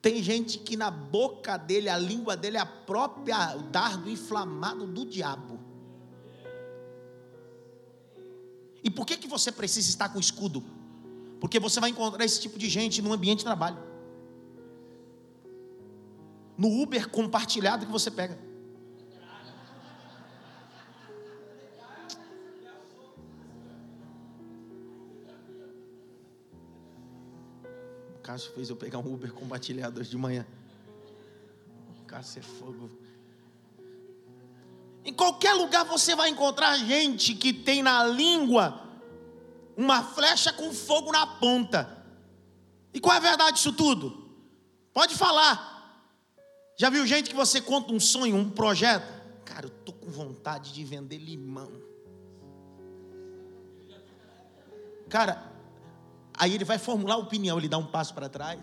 Tem 0.00 0.22
gente 0.22 0.58
que 0.58 0.76
na 0.76 0.90
boca 0.90 1.56
dele, 1.56 1.88
a 1.88 1.98
língua 1.98 2.36
dele 2.36 2.56
é 2.56 2.60
a 2.60 2.66
própria 2.66 3.56
o 3.56 3.62
dardo 3.62 4.08
inflamado 4.08 4.86
do 4.86 5.04
diabo. 5.04 5.58
E 8.82 8.88
por 8.90 9.04
que, 9.04 9.16
que 9.16 9.26
você 9.26 9.50
precisa 9.50 9.88
estar 9.88 10.08
com 10.08 10.20
escudo? 10.20 10.62
Porque 11.40 11.58
você 11.58 11.80
vai 11.80 11.90
encontrar 11.90 12.24
esse 12.24 12.40
tipo 12.40 12.58
de 12.58 12.68
gente 12.68 13.02
no 13.02 13.12
ambiente 13.12 13.38
de 13.38 13.44
trabalho. 13.44 13.78
No 16.56 16.80
Uber 16.80 17.08
compartilhado 17.08 17.86
que 17.86 17.92
você 17.92 18.10
pega. 18.10 18.47
Cássio 28.28 28.52
fez 28.52 28.68
eu 28.68 28.76
pegar 28.76 28.98
um 28.98 29.14
Uber 29.14 29.32
compartilhado 29.32 29.98
hoje 29.98 30.10
de 30.10 30.18
manhã. 30.18 30.46
O 31.98 32.04
Cássio 32.04 32.40
é 32.40 32.42
fogo. 32.42 32.90
Em 35.02 35.14
qualquer 35.14 35.54
lugar 35.54 35.86
você 35.86 36.14
vai 36.14 36.28
encontrar 36.28 36.76
gente 36.76 37.34
que 37.34 37.54
tem 37.54 37.82
na 37.82 38.04
língua 38.04 38.86
uma 39.74 40.02
flecha 40.02 40.52
com 40.52 40.74
fogo 40.74 41.10
na 41.10 41.26
ponta. 41.26 42.04
E 42.92 43.00
qual 43.00 43.14
é 43.14 43.16
a 43.16 43.22
verdade 43.22 43.56
disso 43.56 43.72
tudo? 43.72 44.30
Pode 44.92 45.14
falar. 45.14 46.04
Já 46.76 46.90
viu 46.90 47.06
gente 47.06 47.30
que 47.30 47.36
você 47.36 47.62
conta 47.62 47.94
um 47.94 47.98
sonho, 47.98 48.36
um 48.36 48.50
projeto? 48.50 49.10
Cara, 49.46 49.64
eu 49.64 49.70
tô 49.70 49.92
com 49.94 50.10
vontade 50.10 50.74
de 50.74 50.84
vender 50.84 51.16
limão. 51.16 51.72
Cara, 55.08 55.57
aí 56.38 56.54
ele 56.54 56.64
vai 56.64 56.78
formular 56.78 57.14
a 57.14 57.18
opinião, 57.18 57.58
ele 57.58 57.68
dá 57.68 57.78
um 57.78 57.86
passo 57.86 58.14
para 58.14 58.28
trás. 58.28 58.60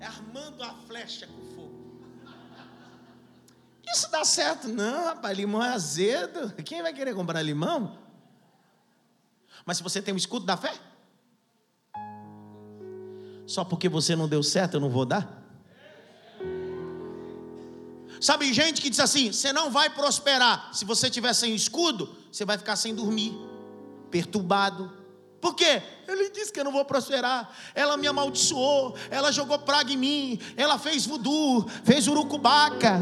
É 0.00 0.06
armando 0.06 0.62
a 0.62 0.74
flecha 0.86 1.26
com 1.26 1.48
isso 3.94 4.10
dá 4.10 4.24
certo? 4.24 4.68
Não, 4.68 5.06
rapaz, 5.06 5.36
limão 5.36 5.64
é 5.64 5.70
azedo. 5.70 6.52
Quem 6.62 6.82
vai 6.82 6.92
querer 6.92 7.14
comprar 7.14 7.42
limão? 7.42 7.98
Mas 9.64 9.78
se 9.78 9.82
você 9.82 10.00
tem 10.00 10.14
o 10.14 10.16
escudo 10.16 10.46
da 10.46 10.56
fé, 10.56 10.74
só 13.46 13.64
porque 13.64 13.88
você 13.88 14.14
não 14.14 14.28
deu 14.28 14.42
certo, 14.42 14.74
eu 14.74 14.80
não 14.80 14.90
vou 14.90 15.04
dar? 15.04 15.36
Sabe, 18.20 18.52
gente 18.52 18.82
que 18.82 18.90
diz 18.90 19.00
assim: 19.00 19.32
você 19.32 19.52
não 19.52 19.70
vai 19.70 19.90
prosperar. 19.90 20.74
Se 20.74 20.84
você 20.84 21.08
tiver 21.08 21.32
sem 21.32 21.54
escudo, 21.54 22.14
você 22.30 22.44
vai 22.44 22.58
ficar 22.58 22.76
sem 22.76 22.94
dormir, 22.94 23.32
perturbado. 24.10 24.92
Por 25.40 25.54
quê? 25.54 25.82
Ele 26.06 26.30
disse 26.30 26.52
que 26.52 26.60
eu 26.60 26.64
não 26.64 26.72
vou 26.72 26.84
prosperar. 26.84 27.50
Ela 27.74 27.96
me 27.96 28.06
amaldiçoou, 28.06 28.96
ela 29.10 29.30
jogou 29.30 29.58
praga 29.58 29.92
em 29.92 29.96
mim, 29.96 30.40
ela 30.56 30.78
fez 30.78 31.06
voodoo, 31.06 31.68
fez 31.84 32.06
urucubaca 32.06 32.98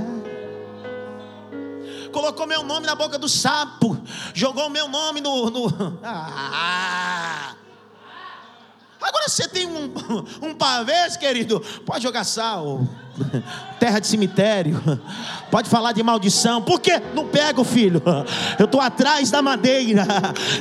colocou 2.17 2.47
meu 2.47 2.63
nome 2.63 2.87
na 2.87 2.95
boca 2.95 3.19
do 3.19 3.29
sapo, 3.29 3.95
jogou 4.33 4.71
meu 4.71 4.89
nome 4.89 5.21
no. 5.21 5.51
no... 5.51 5.99
Ah. 6.03 7.46
Agora 9.01 9.29
você 9.29 9.47
tem 9.47 9.67
um, 9.67 9.93
um 10.43 10.55
pavês, 10.55 11.17
querido, 11.17 11.61
pode 11.85 12.03
jogar 12.03 12.25
sal, 12.25 12.81
terra 13.79 13.99
de 13.99 14.07
cemitério, 14.07 14.81
pode 15.51 15.69
falar 15.69 15.93
de 15.93 16.03
maldição, 16.03 16.63
por 16.63 16.81
quê? 16.81 17.01
Não 17.15 17.27
pega 17.27 17.61
o 17.61 17.65
filho, 17.65 18.03
eu 18.59 18.65
estou 18.65 18.81
atrás 18.81 19.31
da 19.31 19.43
madeira, 19.43 20.07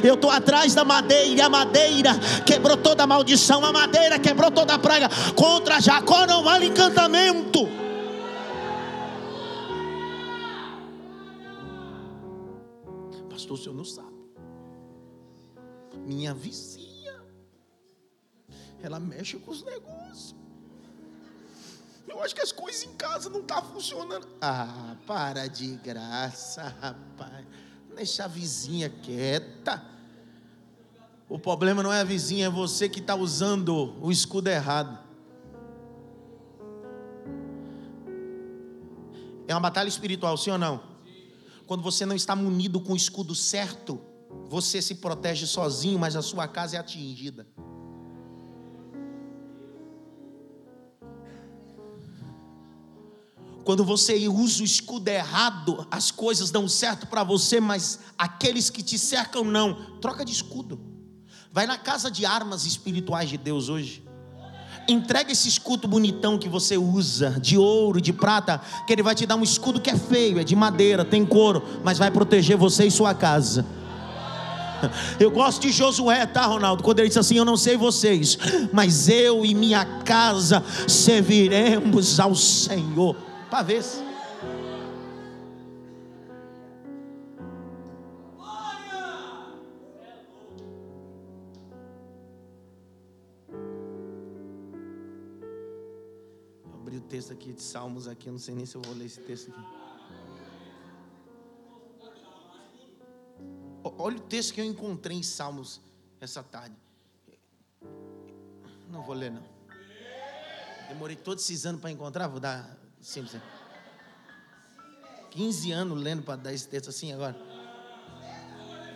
eu 0.04 0.16
estou 0.16 0.30
atrás 0.30 0.74
da 0.74 0.84
madeira, 0.84 1.46
a 1.46 1.50
madeira 1.50 2.20
quebrou 2.46 2.78
toda 2.78 3.04
a 3.04 3.08
maldição, 3.08 3.64
a 3.66 3.72
madeira 3.72 4.20
quebrou 4.20 4.52
toda 4.52 4.74
a 4.74 4.80
praga, 4.80 5.10
contra 5.36 5.80
Jacó 5.80 6.26
não 6.26 6.44
vale 6.44 6.68
encantamento. 6.68 7.86
pastor, 13.46 13.54
o 13.54 13.58
senhor 13.58 13.76
não 13.76 13.86
sabe. 13.86 14.16
Minha 16.06 16.34
vizinha, 16.34 16.85
ela 18.82 19.00
mexe 19.00 19.38
com 19.38 19.52
os 19.52 19.64
negócios. 19.64 20.36
Eu 22.08 22.22
acho 22.22 22.36
que 22.36 22.42
as 22.42 22.52
coisas 22.52 22.84
em 22.84 22.94
casa 22.94 23.30
não 23.30 23.42
estão 23.42 23.62
tá 23.62 23.68
funcionando. 23.68 24.28
Ah, 24.40 24.96
para 25.06 25.48
de 25.48 25.76
graça, 25.78 26.74
rapaz. 26.80 27.46
Deixa 27.96 28.26
a 28.26 28.28
vizinha 28.28 28.90
quieta. 28.90 29.84
O 31.28 31.40
problema 31.40 31.82
não 31.82 31.92
é 31.92 32.02
a 32.02 32.04
vizinha, 32.04 32.46
é 32.46 32.50
você 32.50 32.88
que 32.88 33.00
está 33.00 33.16
usando 33.16 33.96
o 34.02 34.12
escudo 34.12 34.50
errado. 34.50 35.00
É 39.48 39.54
uma 39.54 39.60
batalha 39.60 39.88
espiritual, 39.88 40.38
sim 40.38 40.52
ou 40.52 40.58
não? 40.58 40.82
Quando 41.68 41.82
você 41.82 42.06
não 42.06 42.16
está 42.16 42.36
munido 42.36 42.80
com 42.80 42.94
o 42.94 42.98
escudo 42.98 43.34
certo, 43.34 44.00
você 44.48 44.82
se 44.82 44.96
protege 44.96 45.48
sozinho, 45.48 45.98
mas 45.98 46.16
a 46.16 46.22
sua 46.22 46.48
casa 46.48 46.78
é 46.78 46.80
atingida. 46.80 47.48
Quando 53.66 53.84
você 53.84 54.28
usa 54.28 54.62
o 54.62 54.66
escudo 54.66 55.10
errado, 55.10 55.88
as 55.90 56.12
coisas 56.12 56.52
dão 56.52 56.68
certo 56.68 57.08
para 57.08 57.24
você, 57.24 57.60
mas 57.60 58.00
aqueles 58.16 58.70
que 58.70 58.84
te 58.84 58.98
cercam 59.00 59.44
não. 59.44 59.74
Troca 60.00 60.24
de 60.24 60.32
escudo. 60.32 60.80
Vai 61.52 61.66
na 61.66 61.76
casa 61.76 62.12
de 62.12 62.28
armas 62.28 62.68
espirituais 62.68 63.28
de 63.28 63.38
Deus 63.38 63.68
hoje. 63.68 64.04
Entrega 64.88 65.32
esse 65.32 65.48
escudo 65.48 65.88
bonitão 65.88 66.38
que 66.38 66.48
você 66.48 66.78
usa, 66.78 67.40
de 67.40 67.58
ouro, 67.58 68.00
de 68.00 68.14
prata, 68.14 68.62
que 68.86 68.94
ele 68.94 69.02
vai 69.02 69.16
te 69.16 69.26
dar 69.26 69.36
um 69.36 69.42
escudo 69.42 69.82
que 69.82 69.90
é 69.90 69.98
feio, 69.98 70.38
é 70.38 70.44
de 70.44 70.56
madeira, 70.56 71.04
tem 71.04 71.26
couro, 71.26 71.64
mas 71.84 71.98
vai 71.98 72.12
proteger 72.12 72.56
você 72.56 72.86
e 72.86 72.92
sua 72.92 73.16
casa. 73.16 73.66
Eu 75.20 75.32
gosto 75.32 75.62
de 75.64 75.72
Josué, 75.72 76.28
tá, 76.28 76.46
Ronaldo? 76.46 76.84
Quando 76.84 77.00
ele 77.00 77.08
disse 77.08 77.18
assim: 77.18 77.38
Eu 77.38 77.46
não 77.46 77.58
sei 77.58 77.76
vocês, 77.76 78.38
mas 78.72 79.10
eu 79.10 79.44
e 79.44 79.56
minha 79.56 79.84
casa 80.04 80.64
serviremos 80.88 82.20
ao 82.20 82.36
Senhor. 82.36 83.16
Para 83.56 83.64
ver 83.64 83.82
se. 83.82 84.04
texto 97.08 97.32
aqui 97.32 97.54
de 97.54 97.62
Salmos 97.62 98.10
aqui, 98.10 98.28
eu 98.28 98.34
não 98.34 98.40
sei 98.40 98.54
nem 98.56 98.66
se 98.66 98.76
eu 98.76 98.82
vou 98.82 98.94
ler 98.94 99.06
esse 99.06 99.22
texto 99.22 99.50
aqui. 99.52 99.62
Olha 103.98 104.18
o 104.18 104.20
texto 104.20 104.54
que 104.54 104.60
eu 104.60 104.66
encontrei 104.66 105.16
em 105.16 105.24
Salmos 105.24 105.80
essa 106.20 106.44
tarde. 106.44 106.76
Não 108.90 109.02
vou 109.02 109.16
ler 109.16 109.32
não. 109.32 109.44
Demorei 110.90 111.16
todos 111.16 111.46
esses 111.46 111.66
anos 111.66 111.80
para 111.80 111.90
encontrar, 111.90 112.28
vou 112.28 112.42
dar 112.42 112.85
simples. 113.06 113.40
15 115.30 115.72
anos 115.72 116.02
lendo 116.02 116.24
para 116.24 116.38
dar 116.38 116.52
esse 116.52 116.68
texto 116.68 116.90
assim 116.90 117.14
agora. 117.14 117.38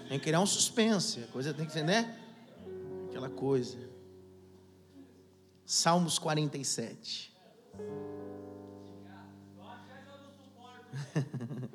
Tem 0.07 0.17
que 0.17 0.25
criar 0.25 0.39
um 0.39 0.47
suspense, 0.47 1.23
a 1.23 1.27
coisa 1.27 1.53
tem 1.53 1.67
que 1.67 1.71
ser, 1.71 1.83
né? 1.83 2.19
Aquela 3.07 3.29
coisa. 3.29 3.77
Salmos 5.63 6.17
47. 6.17 7.31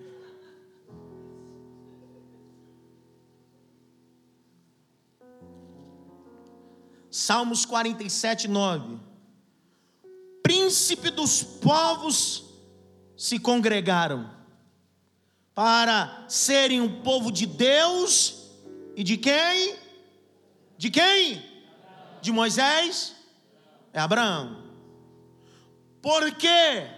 Salmos 7.09 7.65
47, 7.65 8.49
9. 8.49 9.04
Príncipe 10.45 11.09
dos 11.09 11.43
povos 11.43 12.45
se 13.17 13.39
congregaram 13.39 14.31
para 15.55 16.27
serem 16.29 16.83
um 16.83 17.01
povo 17.01 17.33
de 17.33 17.47
Deus 17.47 18.51
e 18.95 19.03
de 19.03 19.17
quem? 19.17 19.75
De 20.77 20.91
quem? 20.91 21.43
De 22.21 22.31
Moisés? 22.31 23.17
É 23.91 23.99
Abraão. 23.99 24.63
Porque 26.03 26.91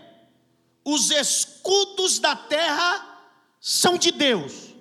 os 0.84 1.12
escudos 1.12 2.18
da 2.18 2.34
terra 2.34 3.28
são 3.60 3.96
de 3.96 4.10
Deus, 4.10 4.74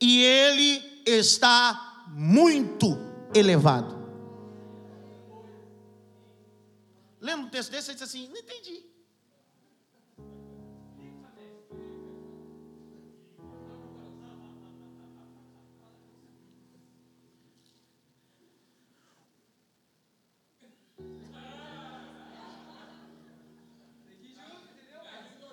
e 0.00 0.22
Ele 0.22 1.02
está 1.04 2.04
muito 2.08 2.96
elevado. 3.34 3.99
Lendo 7.20 7.44
um 7.44 7.48
texto 7.48 7.70
desse, 7.70 7.86
você 7.86 7.94
diz 7.94 8.02
assim: 8.02 8.28
não 8.28 8.36
entendi. 8.36 8.84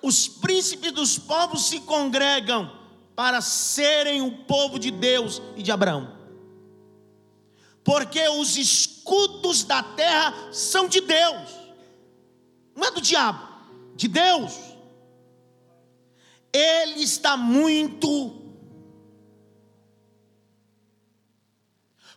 Os 0.00 0.26
príncipes 0.26 0.92
dos 0.92 1.18
povos 1.18 1.68
se 1.68 1.80
congregam 1.80 2.72
para 3.14 3.40
serem 3.40 4.22
o 4.22 4.44
povo 4.44 4.78
de 4.78 4.90
Deus 4.90 5.42
e 5.56 5.62
de 5.62 5.70
Abraão. 5.70 6.16
Porque 7.82 8.26
os 8.28 8.56
escudos 8.56 9.64
da 9.64 9.82
terra 9.82 10.52
são 10.52 10.88
de 10.88 11.00
Deus, 11.00 11.50
não 12.78 12.86
é 12.86 12.90
do 12.92 13.00
diabo, 13.00 13.44
de 13.96 14.06
Deus. 14.06 14.54
Ele 16.52 17.02
está 17.02 17.36
muito. 17.36 18.54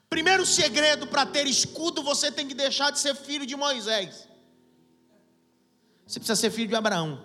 Primeiro 0.07 0.45
segredo 0.45 1.07
para 1.07 1.25
ter 1.25 1.47
escudo, 1.47 2.03
você 2.03 2.31
tem 2.31 2.47
que 2.47 2.53
deixar 2.53 2.91
de 2.91 2.99
ser 2.99 3.15
filho 3.15 3.43
de 3.43 3.55
Moisés. 3.55 4.27
Você 6.05 6.19
precisa 6.19 6.35
ser 6.35 6.51
filho 6.51 6.67
de 6.67 6.75
Abraão. 6.75 7.23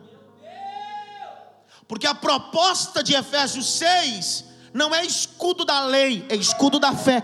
Porque 1.87 2.07
a 2.07 2.15
proposta 2.15 3.03
de 3.03 3.13
Efésios 3.13 3.67
6 3.67 4.45
não 4.73 4.95
é 4.95 5.05
escudo 5.05 5.63
da 5.65 5.85
lei, 5.85 6.25
é 6.31 6.37
escudo 6.37 6.79
da 6.79 6.95
fé. 6.95 7.23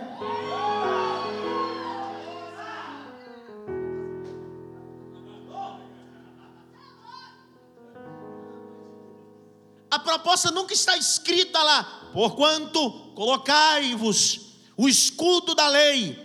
Proposta 10.13 10.51
nunca 10.51 10.75
está 10.75 10.97
escrita 10.97 11.63
lá, 11.63 12.11
porquanto 12.13 12.91
colocai-vos 13.15 14.53
o 14.77 14.89
escudo 14.89 15.55
da 15.55 15.69
lei. 15.69 16.19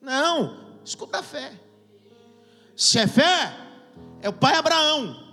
Não, 0.00 0.58
escudo 0.84 1.12
da 1.12 1.22
fé. 1.22 1.52
Se 2.76 2.98
é 2.98 3.06
fé, 3.06 3.56
é 4.20 4.28
o 4.28 4.32
pai 4.32 4.54
Abraão. 4.54 5.24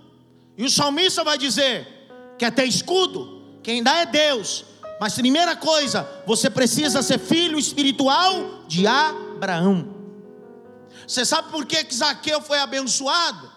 E 0.56 0.64
o 0.64 0.70
salmista 0.70 1.22
vai 1.22 1.36
dizer: 1.36 1.86
quer 2.38 2.50
ter 2.52 2.64
escudo? 2.64 3.42
Quem 3.62 3.82
dá 3.82 3.98
é 3.98 4.06
Deus. 4.06 4.64
Mas 4.98 5.14
primeira 5.14 5.56
coisa, 5.56 6.08
você 6.26 6.48
precisa 6.48 7.02
ser 7.02 7.18
filho 7.18 7.58
espiritual 7.58 8.64
de 8.68 8.86
Abraão. 8.86 9.94
Você 11.06 11.24
sabe 11.24 11.50
por 11.50 11.66
que, 11.66 11.84
que 11.84 11.94
Zaqueu 11.94 12.40
foi 12.40 12.58
abençoado? 12.58 13.50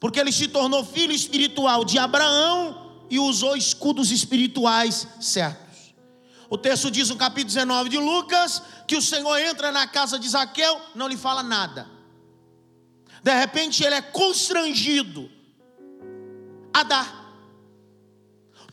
Porque 0.00 0.18
ele 0.18 0.32
se 0.32 0.48
tornou 0.48 0.84
filho 0.84 1.12
espiritual 1.12 1.84
de 1.84 1.98
Abraão 1.98 2.83
e 3.14 3.18
usou 3.18 3.56
escudos 3.56 4.10
espirituais 4.10 5.06
certos. 5.20 5.94
O 6.50 6.58
texto 6.58 6.90
diz 6.90 7.08
no 7.08 7.16
capítulo 7.16 7.54
19 7.54 7.88
de 7.88 7.98
Lucas 7.98 8.62
que 8.86 8.96
o 8.96 9.02
Senhor 9.02 9.38
entra 9.38 9.72
na 9.72 9.86
casa 9.86 10.18
de 10.18 10.28
Zaqueu, 10.28 10.80
não 10.94 11.08
lhe 11.08 11.16
fala 11.16 11.42
nada. 11.42 11.88
De 13.22 13.32
repente 13.32 13.82
ele 13.82 13.94
é 13.94 14.02
constrangido 14.02 15.30
a 16.72 16.82
dar 16.82 17.24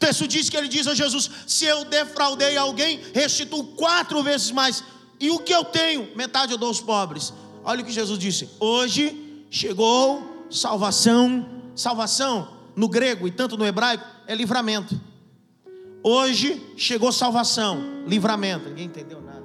texto 0.02 0.28
diz 0.28 0.50
que 0.50 0.58
ele 0.58 0.68
diz 0.68 0.88
a 0.88 0.96
Jesus: 0.96 1.30
Se 1.46 1.66
eu 1.66 1.86
defraudei 1.86 2.58
alguém, 2.58 3.00
restituo 3.14 3.64
quatro 3.76 4.22
vezes 4.24 4.50
mais. 4.50 4.84
E 5.20 5.30
o 5.30 5.38
que 5.38 5.54
eu 5.54 5.64
tenho, 5.64 6.10
metade 6.16 6.52
eu 6.52 6.58
dou 6.58 6.70
aos 6.70 6.82
pobres. 6.82 7.32
Olha 7.64 7.82
o 7.82 7.86
que 7.86 7.92
Jesus 7.92 8.18
disse: 8.18 8.50
Hoje 8.60 9.46
chegou 9.50 10.48
salvação. 10.50 11.62
Salvação 11.74 12.60
no 12.76 12.90
grego 12.90 13.28
e 13.28 13.32
tanto 13.32 13.58
no 13.58 13.66
hebraico 13.66 14.06
é 14.28 14.36
livramento. 14.36 15.00
Hoje 16.04 16.74
chegou 16.78 17.12
salvação, 17.12 18.04
livramento. 18.08 18.70
Ninguém 18.70 18.86
entendeu 18.86 19.22
nada. 19.22 19.44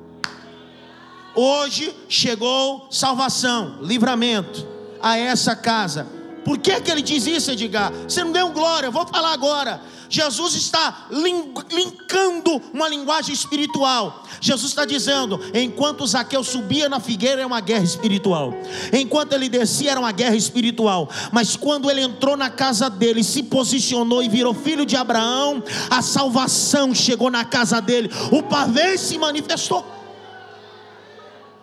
Hoje 1.35 1.95
chegou 2.09 2.89
salvação, 2.91 3.79
livramento 3.83 4.67
a 5.03 5.19
essa 5.19 5.55
casa. 5.55 6.07
Por 6.45 6.59
que, 6.59 6.81
que 6.81 6.91
ele 6.91 7.03
diz 7.03 7.27
isso, 7.27 7.51
Edgar? 7.51 7.93
Você 7.93 8.23
não 8.23 8.33
deu 8.33 8.51
glória, 8.51 8.87
eu 8.87 8.93
vou 8.93 9.07
falar 9.07 9.33
agora. 9.33 9.81
Jesus 10.09 10.55
está 10.55 11.09
linkando 11.11 12.63
uma 12.73 12.89
linguagem 12.89 13.35
espiritual. 13.35 14.25
Jesus 14.41 14.71
está 14.71 14.85
dizendo: 14.85 15.41
enquanto 15.55 16.07
Zaqueu 16.07 16.45
subia 16.45 16.89
na 16.89 17.01
figueira, 17.01 17.41
era 17.41 17.47
uma 17.47 17.61
guerra 17.61 17.85
espiritual. 17.85 18.55
Enquanto 18.93 19.33
ele 19.33 19.49
descia, 19.49 19.93
era 19.93 20.01
uma 20.01 20.13
guerra 20.13 20.37
espiritual. 20.37 21.09
Mas 21.33 21.57
quando 21.57 21.91
ele 21.91 22.01
entrou 22.03 22.37
na 22.37 22.51
casa 22.51 22.89
dele, 22.89 23.25
se 23.25 23.43
posicionou 23.43 24.23
e 24.23 24.29
virou 24.29 24.55
filho 24.55 24.87
de 24.87 24.97
Abraão, 24.97 25.63
a 25.91 26.03
salvação 26.03 26.95
chegou 26.95 27.31
na 27.31 27.45
casa 27.45 27.81
dele. 27.81 28.11
O 28.31 28.43
pavê 28.43 28.97
se 28.97 29.19
manifestou. 29.19 29.85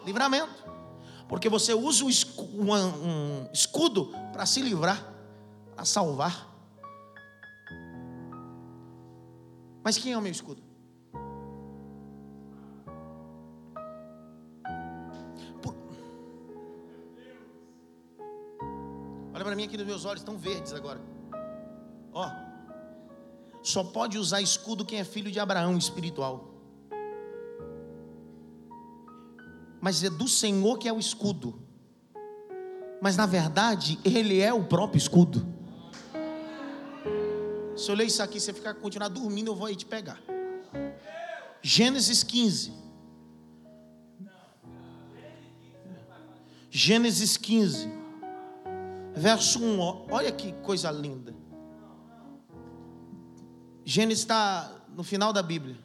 Livramento. 0.06 0.64
Porque 1.28 1.50
você 1.50 1.74
usa 1.74 2.04
um 2.04 3.48
escudo 3.52 4.14
para 4.32 4.46
se 4.46 4.62
livrar, 4.62 5.04
para 5.76 5.86
salvar. 5.86 6.53
Mas 9.84 9.98
quem 9.98 10.14
é 10.14 10.18
o 10.18 10.22
meu 10.22 10.32
escudo? 10.32 10.64
Por... 15.62 15.76
Olha 19.34 19.44
para 19.44 19.56
mim 19.56 19.66
aqui 19.66 19.78
nos 19.78 19.86
meus 19.86 20.06
olhos, 20.06 20.22
estão 20.22 20.38
verdes 20.38 20.74
agora. 20.74 21.02
Ó, 22.14 22.30
só 23.62 23.84
pode 23.84 24.18
usar 24.18 24.42
escudo 24.42 24.86
quem 24.86 25.00
é 25.00 25.04
filho 25.04 25.30
de 25.30 25.40
Abraão 25.40 25.78
espiritual. 25.78 26.50
Mas 29.82 30.02
é 30.02 30.10
do 30.10 30.30
Senhor 30.30 30.78
que 30.78 30.88
é 30.88 30.94
o 30.94 31.00
escudo. 31.00 31.62
Mas 33.02 33.18
na 33.18 33.26
verdade, 33.26 34.00
Ele 34.06 34.40
é 34.40 34.54
o 34.54 34.64
próprio 34.64 34.98
escudo. 34.98 35.53
Se 37.84 37.92
eu 37.92 37.96
ler 37.96 38.08
isso 38.08 38.24
aqui, 38.24 38.40
você 38.40 38.54
ficar 38.54 38.76
continuar 38.76 39.10
dormindo, 39.10 39.52
eu 39.52 39.56
vou 39.56 39.68
aí 39.68 39.76
te 39.76 39.86
pegar. 39.86 40.18
Gênesis 41.62 42.24
15. 42.24 42.72
Gênesis 46.70 47.36
15. 47.36 47.92
Verso 49.14 49.62
1. 49.62 50.08
Olha 50.10 50.32
que 50.32 50.54
coisa 50.62 50.90
linda. 50.92 51.36
Gênesis 53.84 54.24
está 54.24 54.72
no 54.96 55.04
final 55.04 55.34
da 55.34 55.44
Bíblia. 55.44 55.78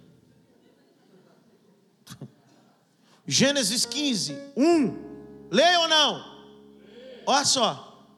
Gênesis 3.27 3.85
15, 3.85 4.39
1. 4.57 5.49
Leia 5.51 5.81
ou 5.81 5.89
não? 5.89 6.45
Olha 7.27 7.45
só. 7.45 8.09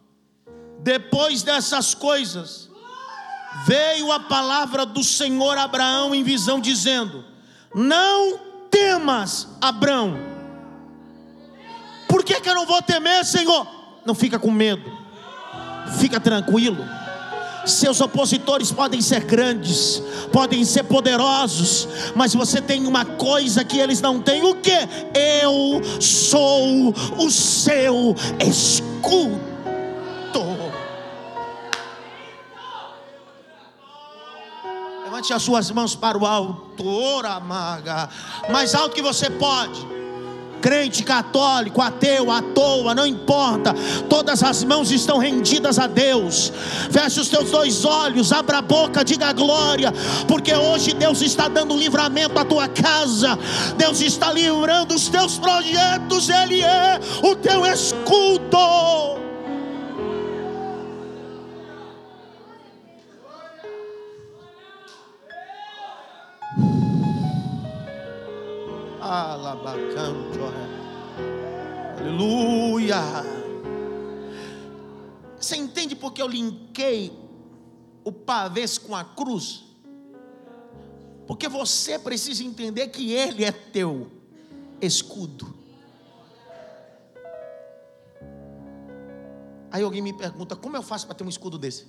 Depois 0.80 1.42
dessas 1.42 1.94
coisas, 1.94 2.69
veio 3.66 4.10
a 4.12 4.20
palavra 4.20 4.86
do 4.86 5.02
Senhor 5.02 5.56
a 5.58 5.64
Abraão 5.64 6.14
em 6.14 6.22
visão, 6.22 6.60
dizendo: 6.60 7.24
Não 7.74 8.38
temas, 8.70 9.48
Abraão. 9.60 10.18
Por 12.08 12.24
que, 12.24 12.40
que 12.40 12.48
eu 12.48 12.54
não 12.54 12.66
vou 12.66 12.82
temer, 12.82 13.24
Senhor? 13.24 13.66
Não 14.04 14.14
fica 14.14 14.38
com 14.38 14.50
medo, 14.50 14.90
fica 15.98 16.18
tranquilo. 16.18 16.84
Seus 17.66 18.00
opositores 18.00 18.72
podem 18.72 19.02
ser 19.02 19.24
grandes, 19.24 20.02
podem 20.32 20.64
ser 20.64 20.84
poderosos, 20.84 21.86
mas 22.14 22.34
você 22.34 22.60
tem 22.60 22.86
uma 22.86 23.04
coisa 23.04 23.62
que 23.62 23.78
eles 23.78 24.00
não 24.00 24.20
têm: 24.20 24.42
o 24.42 24.54
que? 24.54 24.78
Eu 25.14 25.80
sou 26.00 26.94
o 27.18 27.30
seu 27.30 28.16
escudo. 28.40 29.49
Levante 35.20 35.34
as 35.34 35.42
suas 35.42 35.70
mãos 35.70 35.94
para 35.94 36.16
o 36.16 36.24
alto, 36.24 36.88
ora 36.88 37.38
maga, 37.38 38.08
mais 38.48 38.74
alto 38.74 38.94
que 38.94 39.02
você 39.02 39.28
pode. 39.28 39.86
Crente, 40.62 41.02
católico, 41.02 41.82
ateu, 41.82 42.30
à 42.30 42.40
toa, 42.40 42.94
não 42.94 43.06
importa, 43.06 43.74
todas 44.08 44.42
as 44.42 44.64
mãos 44.64 44.90
estão 44.90 45.18
rendidas 45.18 45.78
a 45.78 45.86
Deus. 45.86 46.50
Feche 46.90 47.20
os 47.20 47.28
teus 47.28 47.50
dois 47.50 47.84
olhos, 47.84 48.32
abra 48.32 48.58
a 48.58 48.62
boca, 48.62 49.04
diga 49.04 49.30
glória, 49.34 49.92
porque 50.26 50.54
hoje 50.54 50.94
Deus 50.94 51.20
está 51.20 51.48
dando 51.48 51.76
livramento 51.76 52.38
à 52.38 52.44
tua 52.44 52.66
casa, 52.66 53.38
Deus 53.76 54.00
está 54.00 54.32
livrando 54.32 54.94
os 54.94 55.08
teus 55.08 55.38
projetos, 55.38 56.30
Ele 56.30 56.62
é 56.62 56.98
o 57.22 57.36
teu 57.36 57.66
escudo. 57.66 59.19
Aleluia. 71.98 72.96
Você 75.36 75.56
entende 75.56 75.96
porque 75.96 76.22
eu 76.22 76.28
linkei 76.28 77.12
o 78.04 78.12
pavês 78.12 78.78
com 78.78 78.94
a 78.94 79.04
cruz? 79.04 79.64
Porque 81.26 81.48
você 81.48 81.98
precisa 81.98 82.44
entender 82.44 82.86
que 82.86 83.12
Ele 83.12 83.44
é 83.44 83.50
teu 83.50 84.08
escudo. 84.80 85.58
Aí 89.72 89.82
alguém 89.82 90.02
me 90.02 90.12
pergunta: 90.12 90.54
como 90.54 90.76
eu 90.76 90.82
faço 90.82 91.06
para 91.06 91.16
ter 91.16 91.24
um 91.24 91.28
escudo 91.28 91.58
desse? 91.58 91.88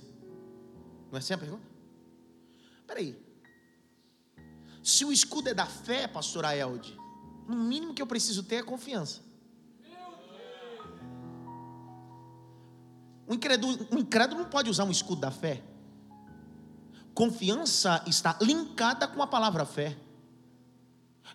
Não 1.08 1.16
é 1.16 1.18
assim 1.18 1.34
a 1.34 1.38
pergunta? 1.38 1.62
Peraí. 2.84 3.16
Se 4.82 5.04
o 5.04 5.12
escudo 5.12 5.50
é 5.50 5.54
da 5.54 5.66
fé, 5.66 6.08
pastor 6.08 6.44
Aelde, 6.44 7.00
no 7.48 7.56
mínimo 7.56 7.94
que 7.94 8.02
eu 8.02 8.06
preciso 8.06 8.42
ter 8.42 8.56
é 8.56 8.62
confiança. 8.62 9.20
O 13.26 13.34
incrédulo, 13.34 13.86
o 13.90 13.98
incrédulo 13.98 14.42
não 14.42 14.50
pode 14.50 14.68
usar 14.68 14.84
um 14.84 14.90
escudo 14.90 15.20
da 15.20 15.30
fé. 15.30 15.62
Confiança 17.14 18.02
está 18.06 18.36
linkada 18.40 19.06
com 19.06 19.22
a 19.22 19.26
palavra 19.26 19.64
fé. 19.64 19.96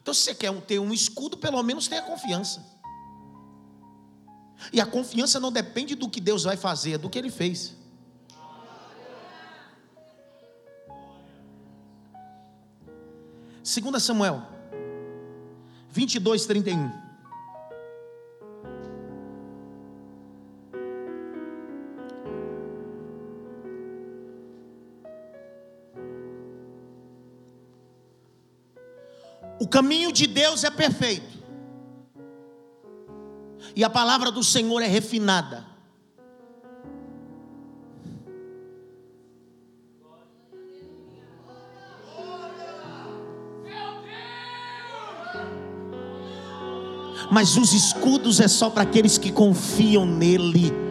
Então, 0.02 0.14
se 0.14 0.22
você 0.22 0.36
quer 0.36 0.54
ter 0.62 0.80
um 0.80 0.94
escudo, 0.94 1.38
pelo 1.38 1.62
menos 1.64 1.88
tenha 1.88 2.02
confiança. 2.02 2.66
E 4.72 4.82
a 4.82 4.86
confiança 4.86 5.40
não 5.40 5.52
depende 5.52 5.96
do 5.96 6.10
que 6.10 6.20
Deus 6.20 6.44
vai 6.44 6.58
fazer, 6.58 6.94
é 6.94 6.98
do 6.98 7.10
que 7.10 7.18
Ele 7.18 7.30
fez. 7.30 7.76
Segunda 13.64 14.00
Samuel 14.00 14.57
22, 15.98 16.46
31. 16.46 16.92
O 29.60 29.68
caminho 29.68 30.12
de 30.12 30.28
Deus 30.28 30.64
é 30.64 30.70
perfeito. 30.70 31.26
E 33.76 33.84
a 33.84 33.90
palavra 33.90 34.30
do 34.30 34.44
Senhor 34.44 34.82
é 34.84 34.88
refinada. 34.88 35.66
Mas 47.32 47.58
os 47.58 47.74
escudos 47.74 48.40
é 48.40 48.48
só 48.48 48.70
para 48.70 48.84
aqueles 48.84 49.18
que 49.18 49.32
confiam 49.32 50.06
nele. 50.06 50.88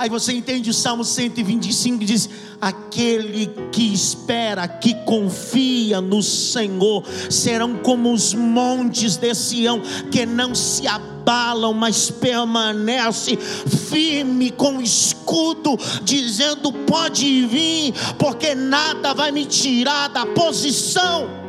Aí 0.00 0.08
você 0.08 0.32
entende 0.32 0.70
o 0.70 0.72
Salmo 0.72 1.04
125 1.04 2.02
diz: 2.06 2.26
Aquele 2.58 3.48
que 3.70 3.92
espera, 3.92 4.66
que 4.66 4.94
confia 5.04 6.00
no 6.00 6.22
Senhor, 6.22 7.04
serão 7.28 7.76
como 7.76 8.10
os 8.10 8.32
montes 8.32 9.18
de 9.18 9.34
Sião, 9.34 9.82
que 10.10 10.24
não 10.24 10.54
se 10.54 10.86
abalam, 10.86 11.74
mas 11.74 12.10
permanece 12.10 13.36
firme 13.36 14.50
com 14.50 14.80
escudo, 14.80 15.78
dizendo: 16.02 16.72
Pode 16.72 17.44
vir, 17.44 17.92
porque 18.18 18.54
nada 18.54 19.12
vai 19.12 19.30
me 19.30 19.44
tirar 19.44 20.08
da 20.08 20.24
posição. 20.24 21.39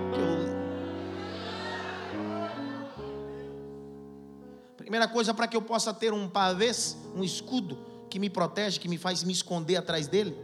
Primeira 4.91 5.07
coisa 5.07 5.33
para 5.33 5.47
que 5.47 5.55
eu 5.55 5.61
possa 5.61 5.93
ter 5.93 6.11
um 6.11 6.29
pavês, 6.29 6.97
um 7.15 7.23
escudo, 7.23 7.77
que 8.09 8.19
me 8.19 8.29
protege, 8.29 8.77
que 8.77 8.89
me 8.89 8.97
faz 8.97 9.23
me 9.23 9.31
esconder 9.31 9.77
atrás 9.77 10.05
dele? 10.05 10.35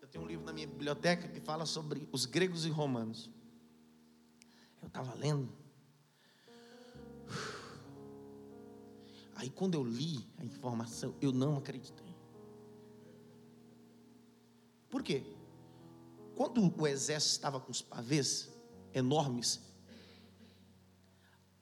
Eu 0.00 0.08
tenho 0.08 0.24
um 0.24 0.26
livro 0.26 0.46
na 0.46 0.52
minha 0.54 0.66
biblioteca 0.66 1.28
que 1.28 1.40
fala 1.40 1.66
sobre 1.66 2.08
os 2.10 2.24
gregos 2.24 2.64
e 2.64 2.70
romanos. 2.70 3.30
Eu 4.80 4.88
estava 4.88 5.12
lendo. 5.12 5.52
Aí 9.36 9.50
quando 9.50 9.74
eu 9.74 9.84
li 9.84 10.26
a 10.38 10.44
informação, 10.46 11.14
eu 11.20 11.32
não 11.32 11.58
acreditei. 11.58 12.14
Por 14.88 15.02
quê? 15.02 15.33
Quando 16.34 16.72
o 16.80 16.86
exército 16.86 17.32
estava 17.32 17.60
com 17.60 17.70
os 17.70 17.82
pavês, 17.82 18.48
enormes. 18.92 19.60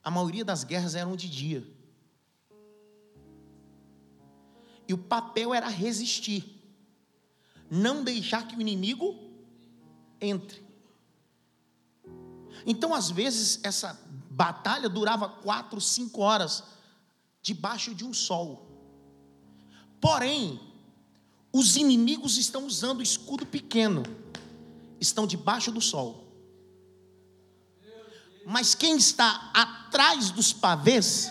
A 0.03 0.11
maioria 0.11 0.45
das 0.45 0.65
guerras 0.65 0.95
eram 0.95 1.17
de 1.17 1.29
dia. 1.29 1.67
E 4.89 4.93
o 4.95 4.99
papel 4.99 5.55
era 5.55 5.69
resistir. 5.69 6.61
Não 7.71 8.05
deixar 8.05 8.47
que 8.47 8.57
o 8.57 8.61
inimigo 8.61 9.19
entre. 10.21 10.63
Então, 12.67 12.95
às 12.95 13.11
vezes, 13.11 13.61
essa 13.63 13.99
batalha 14.31 14.89
durava 14.89 15.29
quatro, 15.29 15.81
cinco 15.81 16.21
horas, 16.21 16.63
debaixo 17.41 17.95
de 17.95 18.05
um 18.05 18.13
sol. 18.13 18.69
Porém, 20.01 20.61
os 21.53 21.77
inimigos 21.77 22.39
estão 22.39 22.67
usando 22.67 23.03
escudo 23.03 23.47
pequeno, 23.47 24.03
estão 25.03 25.27
debaixo 25.27 25.71
do 25.71 25.81
sol. 25.81 26.33
Mas 28.47 28.75
quem 28.75 28.97
está 28.97 29.51
atrás 29.53 30.31
dos 30.31 30.53
pavês 30.53 31.31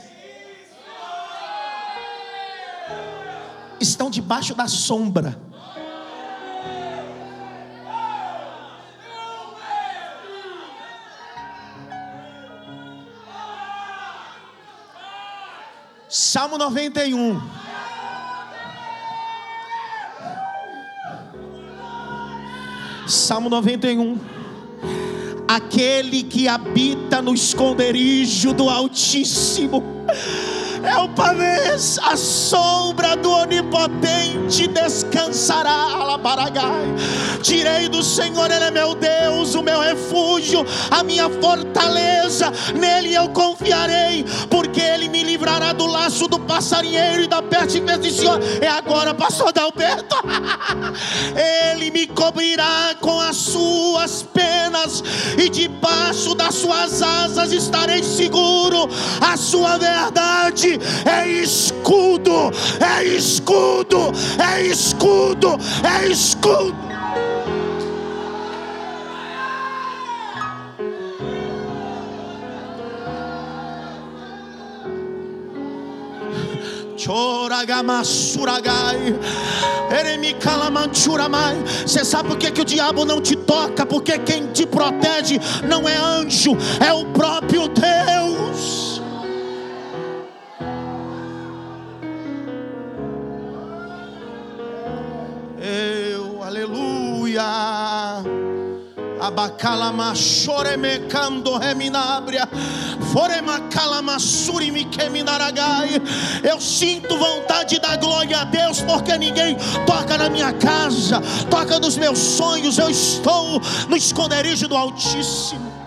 estão 3.79 4.09
debaixo 4.09 4.53
da 4.53 4.67
sombra. 4.67 5.39
Salmo 16.07 16.57
91. 16.57 17.60
Salmo 23.11 23.49
91 23.49 24.17
aquele 25.47 26.23
que 26.23 26.47
habita 26.47 27.21
no 27.21 27.33
esconderijo 27.33 28.53
do 28.53 28.69
Altíssimo. 28.69 29.83
É 30.83 30.97
o 30.97 31.07
pavês, 31.09 31.99
a 32.01 32.17
sombra 32.17 33.15
do 33.15 33.31
Onipotente 33.31 34.67
descansará. 34.67 35.71
Alabaragai. 35.71 36.95
Direi 37.41 37.87
do 37.87 38.03
Senhor, 38.03 38.49
Ele 38.51 38.65
é 38.65 38.71
meu 38.71 38.95
Deus, 38.95 39.55
o 39.55 39.61
meu 39.61 39.79
refúgio, 39.79 40.65
a 40.89 41.03
minha 41.03 41.29
fortaleza. 41.29 42.51
Nele 42.75 43.13
eu 43.13 43.29
confiarei, 43.29 44.25
porque 44.49 44.81
Ele 44.81 45.09
me 45.09 45.23
livrará 45.23 45.73
do 45.73 45.85
laço 45.85 46.27
do 46.27 46.39
passarinheiro 46.39 47.23
e 47.23 47.27
da 47.27 47.41
peste 47.41 47.81
Senhor. 48.11 48.39
É 48.61 48.67
agora, 48.67 49.13
pastor 49.13 49.49
Adalberto. 49.49 50.15
Ele 51.73 51.91
me 51.91 52.07
cobrirá 52.07 52.95
com 52.99 53.19
as 53.19 53.37
suas 53.37 54.23
penas, 54.23 55.03
e 55.37 55.49
debaixo 55.49 56.35
das 56.35 56.55
suas 56.55 57.01
asas 57.01 57.51
estarei 57.51 58.03
seguro. 58.03 58.89
A 59.21 59.37
sua 59.37 59.77
verdade 59.77 60.70
é 61.05 61.27
escudo, 61.27 62.51
é 62.79 63.03
escudo, 63.03 64.11
é 64.39 64.61
escudo, 64.61 65.57
é 65.83 66.07
escudo. 66.07 66.91
Você 81.91 82.05
sabe 82.05 82.29
por 82.29 82.37
que, 82.37 82.49
que 82.51 82.61
o 82.61 82.65
diabo 82.65 83.03
não 83.03 83.19
te 83.19 83.35
toca? 83.35 83.85
Porque 83.85 84.17
quem 84.19 84.47
te 84.47 84.65
protege 84.65 85.39
não 85.67 85.87
é 85.87 85.95
anjo, 85.95 86.57
é 86.79 86.93
o 86.93 87.05
próprio 87.07 87.67
Deus. 87.67 88.90
Abacalama 99.41 100.13
choreme 100.13 100.99
cando 101.09 101.57
reminabria. 101.57 102.47
Eu 106.43 106.61
sinto 106.61 107.17
vontade 107.17 107.79
da 107.79 107.95
glória 107.95 108.41
a 108.41 108.43
Deus, 108.43 108.81
porque 108.81 109.17
ninguém 109.17 109.57
toca 109.87 110.15
na 110.15 110.29
minha 110.29 110.53
casa, 110.53 111.19
toca 111.49 111.79
nos 111.79 111.97
meus 111.97 112.19
sonhos. 112.19 112.77
Eu 112.77 112.89
estou 112.89 113.59
no 113.89 113.97
esconderijo 113.97 114.67
do 114.67 114.77
Altíssimo. 114.77 115.80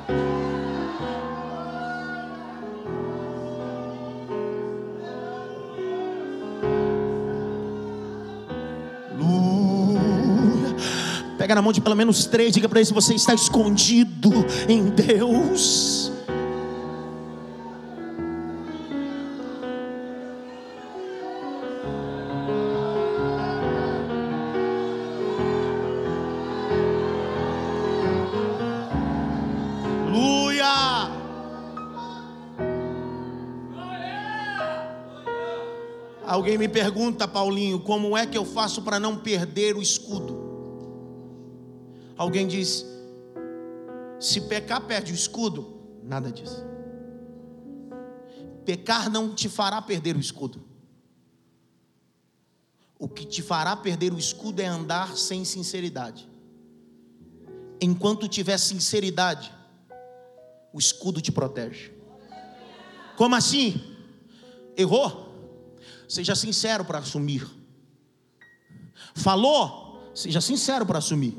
Pega 11.45 11.57
na 11.57 11.61
mão 11.61 11.74
de 11.74 11.80
pelo 11.82 11.95
menos 11.95 12.24
três, 12.24 12.55
diga 12.55 12.66
para 12.70 12.78
ele 12.78 12.86
se 12.86 12.95
você 12.95 13.12
está 13.12 13.34
escondido 13.34 14.30
em 14.66 14.88
Deus. 14.88 16.11
Alguém 36.26 36.57
me 36.57 36.68
pergunta, 36.68 37.28
Paulinho, 37.28 37.80
como 37.80 38.16
é 38.16 38.24
que 38.24 38.38
eu 38.38 38.47
faço 38.47 38.80
para 38.80 38.99
não 38.99 39.14
perder 39.14 39.76
o 39.76 39.82
escudo? 39.82 40.34
Alguém 42.16 42.46
diz: 42.46 42.84
se 44.20 44.40
pecar, 44.42 44.80
perde 44.86 45.12
o 45.12 45.14
escudo. 45.14 45.82
Nada 46.02 46.30
disso. 46.30 46.64
Pecar 48.64 49.10
não 49.10 49.34
te 49.34 49.48
fará 49.48 49.80
perder 49.82 50.16
o 50.16 50.20
escudo. 50.20 50.62
O 52.98 53.08
que 53.08 53.26
te 53.26 53.42
fará 53.42 53.76
perder 53.76 54.12
o 54.12 54.18
escudo 54.18 54.60
é 54.60 54.66
andar 54.66 55.16
sem 55.16 55.44
sinceridade. 55.44 56.28
Enquanto 57.80 58.28
tiver 58.28 58.56
sinceridade, 58.56 59.52
o 60.72 60.78
escudo 60.78 61.20
te 61.20 61.30
protege. 61.30 61.92
Como 63.16 63.34
assim? 63.34 63.96
Errou? 64.76 65.32
Seja 66.08 66.34
sincero 66.34 66.84
para 66.84 66.98
assumir. 66.98 67.46
Falou? 69.14 70.10
Seja 70.14 70.40
sincero 70.40 70.86
para 70.86 70.98
assumir. 70.98 71.36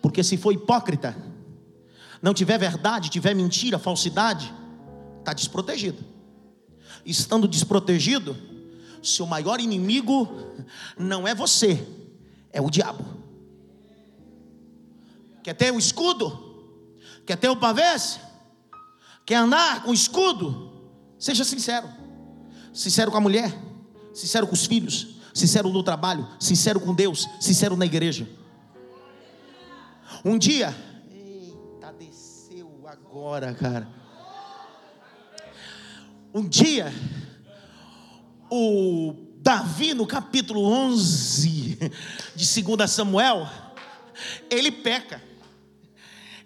Porque 0.00 0.22
se 0.22 0.36
for 0.36 0.52
hipócrita, 0.52 1.16
não 2.20 2.34
tiver 2.34 2.58
verdade, 2.58 3.10
tiver 3.10 3.34
mentira, 3.34 3.78
falsidade, 3.78 4.52
está 5.18 5.32
desprotegido. 5.32 6.04
Estando 7.04 7.46
desprotegido, 7.46 8.36
seu 9.02 9.26
maior 9.26 9.60
inimigo 9.60 10.28
não 10.98 11.26
é 11.26 11.34
você, 11.34 11.86
é 12.52 12.60
o 12.60 12.70
diabo. 12.70 13.04
Quer 15.42 15.54
ter 15.54 15.72
o 15.72 15.78
escudo? 15.78 16.46
Quer 17.24 17.36
ter 17.36 17.48
o 17.48 17.56
pavês? 17.56 18.20
Quer 19.24 19.36
andar 19.36 19.82
com 19.82 19.92
escudo? 19.92 20.72
Seja 21.18 21.44
sincero. 21.44 21.88
Sincero 22.72 23.10
com 23.10 23.16
a 23.16 23.20
mulher, 23.20 23.56
sincero 24.14 24.46
com 24.46 24.54
os 24.54 24.66
filhos, 24.66 25.16
sincero 25.34 25.68
no 25.68 25.82
trabalho, 25.82 26.28
sincero 26.38 26.78
com 26.78 26.94
Deus, 26.94 27.26
sincero 27.40 27.76
na 27.76 27.86
igreja. 27.86 28.28
Um 30.24 30.38
dia, 30.38 30.74
eita, 31.10 31.92
desceu 31.92 32.86
agora, 32.86 33.54
cara. 33.54 33.88
Um 36.34 36.46
dia, 36.46 36.92
o 38.50 39.14
Davi, 39.38 39.94
no 39.94 40.06
capítulo 40.06 40.62
11 40.62 41.78
de 42.34 42.62
2 42.62 42.90
Samuel, 42.90 43.48
ele 44.50 44.70
peca. 44.70 45.22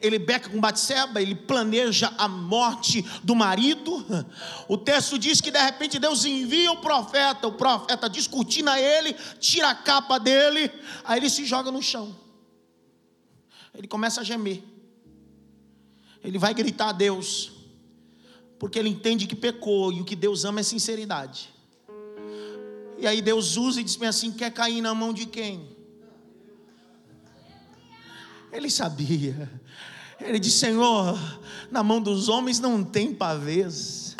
Ele 0.01 0.19
beca 0.19 0.51
com 0.51 0.61
Batseba, 0.61 1.23
ele 1.23 1.35
planeja 1.35 2.13
a 2.19 2.27
morte 2.27 3.03
do 3.23 3.37
marido. 3.37 4.05
O 4.67 4.77
texto 4.77 5.17
diz 5.17 5.41
que 5.41 5.51
de 5.51 5.61
repente 5.61 5.99
Deus 5.99 6.25
envia 6.25 6.73
o 6.73 6.81
profeta, 6.81 7.47
o 7.47 7.53
profeta 7.53 8.11
discutindo 8.11 8.69
a 8.69 8.81
ele, 8.81 9.15
tira 9.39 9.71
a 9.71 9.75
capa 9.75 10.19
dele, 10.19 10.71
aí 11.05 11.21
ele 11.21 11.31
se 11.31 11.45
joga 11.45 11.71
no 11.71 11.81
chão. 11.81 12.22
Ele 13.75 13.89
começa 13.89 14.21
a 14.21 14.25
gemer. 14.25 14.63
Ele 16.23 16.39
vai 16.39 16.55
gritar 16.55 16.91
a 16.91 16.93
Deus, 16.93 17.53
porque 18.59 18.79
ele 18.79 18.89
entende 18.89 19.27
que 19.27 19.35
pecou 19.35 19.93
e 19.93 20.01
o 20.01 20.05
que 20.05 20.15
Deus 20.15 20.45
ama 20.45 20.61
é 20.61 20.63
sinceridade. 20.63 21.51
E 22.99 23.07
aí 23.07 23.21
Deus 23.21 23.57
usa 23.57 23.81
e 23.81 23.85
diz 23.85 24.01
assim: 24.03 24.31
quer 24.31 24.53
cair 24.53 24.81
na 24.81 24.95
mão 24.95 25.13
de 25.13 25.27
quem? 25.27 25.69
Ele 28.53 28.71
sabia. 28.71 29.51
Ele 30.21 30.39
disse: 30.39 30.59
Senhor, 30.59 31.19
na 31.71 31.83
mão 31.83 32.01
dos 32.01 32.29
homens 32.29 32.61
não 32.61 32.85
tem 32.85 33.13
pavês. 33.13 34.17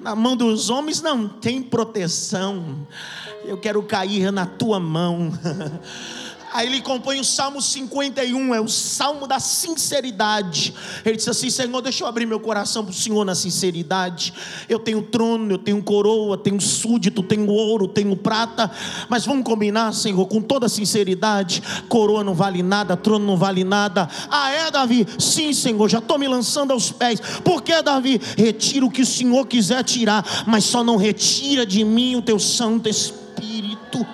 Na 0.00 0.14
mão 0.16 0.36
dos 0.36 0.68
homens 0.68 1.00
não 1.00 1.28
tem 1.28 1.62
proteção. 1.62 2.86
Eu 3.44 3.56
quero 3.58 3.82
cair 3.82 4.32
na 4.32 4.44
tua 4.44 4.80
mão. 4.80 5.30
Aí 6.56 6.68
ele 6.68 6.80
compõe 6.80 7.20
o 7.20 7.24
Salmo 7.24 7.60
51, 7.60 8.54
é 8.54 8.60
o 8.62 8.66
salmo 8.66 9.26
da 9.26 9.38
sinceridade. 9.38 10.72
Ele 11.04 11.14
diz 11.14 11.28
assim: 11.28 11.50
Senhor, 11.50 11.82
deixa 11.82 12.02
eu 12.02 12.08
abrir 12.08 12.24
meu 12.24 12.40
coração 12.40 12.82
para 12.82 12.92
o 12.92 12.94
Senhor 12.94 13.26
na 13.26 13.34
sinceridade. 13.34 14.32
Eu 14.66 14.78
tenho 14.78 15.02
trono, 15.02 15.52
eu 15.52 15.58
tenho 15.58 15.82
coroa, 15.82 16.38
tenho 16.38 16.58
súdito, 16.58 17.22
tenho 17.22 17.46
ouro, 17.50 17.86
tenho 17.86 18.16
prata. 18.16 18.70
Mas 19.06 19.26
vamos 19.26 19.44
combinar, 19.44 19.92
Senhor, 19.92 20.24
com 20.28 20.40
toda 20.40 20.66
sinceridade: 20.66 21.62
coroa 21.90 22.24
não 22.24 22.32
vale 22.32 22.62
nada, 22.62 22.96
trono 22.96 23.26
não 23.26 23.36
vale 23.36 23.62
nada. 23.62 24.08
Ah, 24.30 24.50
é, 24.50 24.70
Davi? 24.70 25.06
Sim, 25.18 25.52
Senhor, 25.52 25.86
já 25.90 25.98
estou 25.98 26.18
me 26.18 26.26
lançando 26.26 26.72
aos 26.72 26.90
pés. 26.90 27.20
Por 27.44 27.60
que, 27.60 27.82
Davi? 27.82 28.18
Retira 28.34 28.86
o 28.86 28.90
que 28.90 29.02
o 29.02 29.06
Senhor 29.06 29.46
quiser 29.46 29.84
tirar, 29.84 30.24
mas 30.46 30.64
só 30.64 30.82
não 30.82 30.96
retira 30.96 31.66
de 31.66 31.84
mim 31.84 32.16
o 32.16 32.22
teu 32.22 32.38
Santo 32.38 32.88
Espírito. 32.88 34.06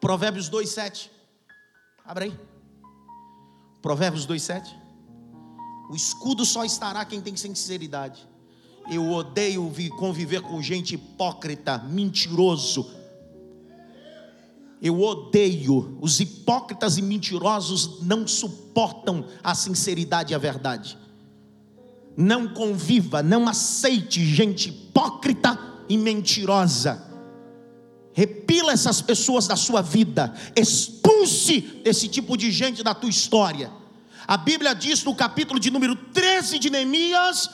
Provérbios 0.00 0.48
2,7. 0.48 1.10
Abra 2.04 2.24
aí. 2.24 2.34
Provérbios 3.82 4.26
2,7. 4.26 4.68
O 5.90 5.96
escudo 5.96 6.44
só 6.44 6.64
estará 6.64 7.04
quem 7.04 7.20
tem 7.20 7.34
sinceridade. 7.34 8.26
Eu 8.90 9.10
odeio 9.10 9.70
conviver 9.98 10.40
com 10.40 10.62
gente 10.62 10.94
hipócrita, 10.94 11.78
mentiroso. 11.78 12.90
Eu 14.80 15.00
odeio. 15.00 15.98
Os 16.00 16.20
hipócritas 16.20 16.96
e 16.96 17.02
mentirosos 17.02 18.00
não 18.02 18.26
suportam 18.26 19.26
a 19.42 19.54
sinceridade 19.54 20.32
e 20.32 20.34
a 20.34 20.38
verdade. 20.38 20.96
Não 22.16 22.48
conviva, 22.48 23.22
não 23.22 23.48
aceite 23.48 24.24
gente 24.24 24.68
hipócrita 24.70 25.58
e 25.88 25.96
mentirosa 25.96 27.07
repila 28.18 28.72
essas 28.72 29.00
pessoas 29.00 29.46
da 29.46 29.54
sua 29.54 29.80
vida, 29.80 30.34
expulse 30.56 31.80
esse 31.84 32.08
tipo 32.08 32.36
de 32.36 32.50
gente 32.50 32.82
da 32.82 32.92
tua 32.92 33.08
história. 33.08 33.70
A 34.26 34.36
Bíblia 34.36 34.74
diz 34.74 35.04
no 35.04 35.14
capítulo 35.14 35.60
de 35.60 35.70
número 35.70 35.94
13 35.94 36.58
de 36.58 36.68
Neemias, 36.68 37.48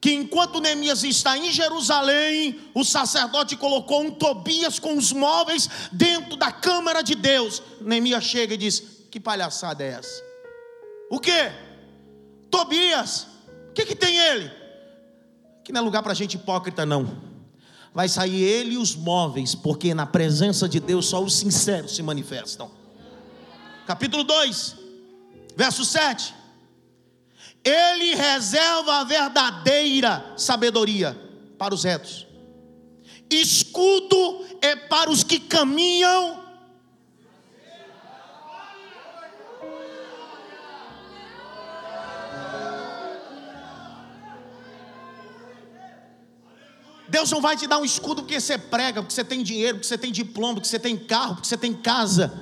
que 0.00 0.12
enquanto 0.12 0.60
Neemias 0.60 1.02
está 1.02 1.36
em 1.36 1.50
Jerusalém, 1.50 2.60
o 2.72 2.84
sacerdote 2.84 3.56
colocou 3.56 4.00
um 4.00 4.12
Tobias 4.12 4.78
com 4.78 4.96
os 4.96 5.12
móveis 5.12 5.68
dentro 5.90 6.36
da 6.36 6.52
câmara 6.52 7.02
de 7.02 7.16
Deus. 7.16 7.60
Neemias 7.80 8.22
chega 8.22 8.54
e 8.54 8.56
diz: 8.56 8.80
Que 9.10 9.18
palhaçada 9.18 9.82
é 9.82 9.88
essa? 9.88 10.22
O 11.10 11.18
que? 11.18 11.50
Tobias, 12.48 13.26
o 13.70 13.72
que, 13.72 13.84
que 13.84 13.96
tem 13.96 14.16
ele? 14.16 14.52
Que 15.64 15.72
não 15.72 15.80
é 15.80 15.84
lugar 15.84 16.04
para 16.04 16.14
gente 16.14 16.36
hipócrita, 16.36 16.86
não 16.86 17.33
vai 17.94 18.08
sair 18.08 18.42
ele 18.42 18.74
e 18.74 18.78
os 18.78 18.96
móveis, 18.96 19.54
porque 19.54 19.94
na 19.94 20.04
presença 20.04 20.68
de 20.68 20.80
Deus 20.80 21.06
só 21.06 21.22
os 21.22 21.34
sinceros 21.34 21.94
se 21.94 22.02
manifestam. 22.02 22.68
Capítulo 23.86 24.24
2, 24.24 24.76
verso 25.56 25.84
7. 25.84 26.34
Ele 27.64 28.16
reserva 28.16 28.96
a 29.00 29.04
verdadeira 29.04 30.34
sabedoria 30.36 31.16
para 31.56 31.72
os 31.72 31.84
retos. 31.84 32.26
Escudo 33.30 34.44
é 34.60 34.74
para 34.74 35.10
os 35.10 35.22
que 35.22 35.38
caminham 35.38 36.43
Deus 47.14 47.30
não 47.30 47.40
vai 47.40 47.56
te 47.56 47.68
dar 47.68 47.78
um 47.78 47.84
escudo 47.84 48.22
porque 48.22 48.40
você 48.40 48.58
prega, 48.58 49.00
porque 49.00 49.14
você 49.14 49.22
tem 49.22 49.40
dinheiro, 49.40 49.76
porque 49.76 49.86
você 49.86 49.96
tem 49.96 50.10
diploma, 50.10 50.54
porque 50.54 50.66
você 50.66 50.80
tem 50.80 50.96
carro, 50.96 51.36
porque 51.36 51.46
você 51.46 51.56
tem 51.56 51.72
casa. 51.72 52.32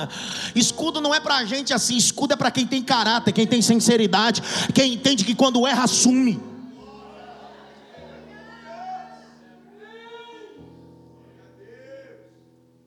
escudo 0.54 1.00
não 1.00 1.14
é 1.14 1.18
para 1.18 1.42
gente 1.46 1.72
assim, 1.72 1.96
escudo 1.96 2.34
é 2.34 2.36
para 2.36 2.50
quem 2.50 2.66
tem 2.66 2.82
caráter, 2.84 3.32
quem 3.32 3.46
tem 3.46 3.62
sinceridade, 3.62 4.42
quem 4.74 4.92
entende 4.92 5.24
que 5.24 5.34
quando 5.34 5.66
erra, 5.66 5.84
assume. 5.84 6.38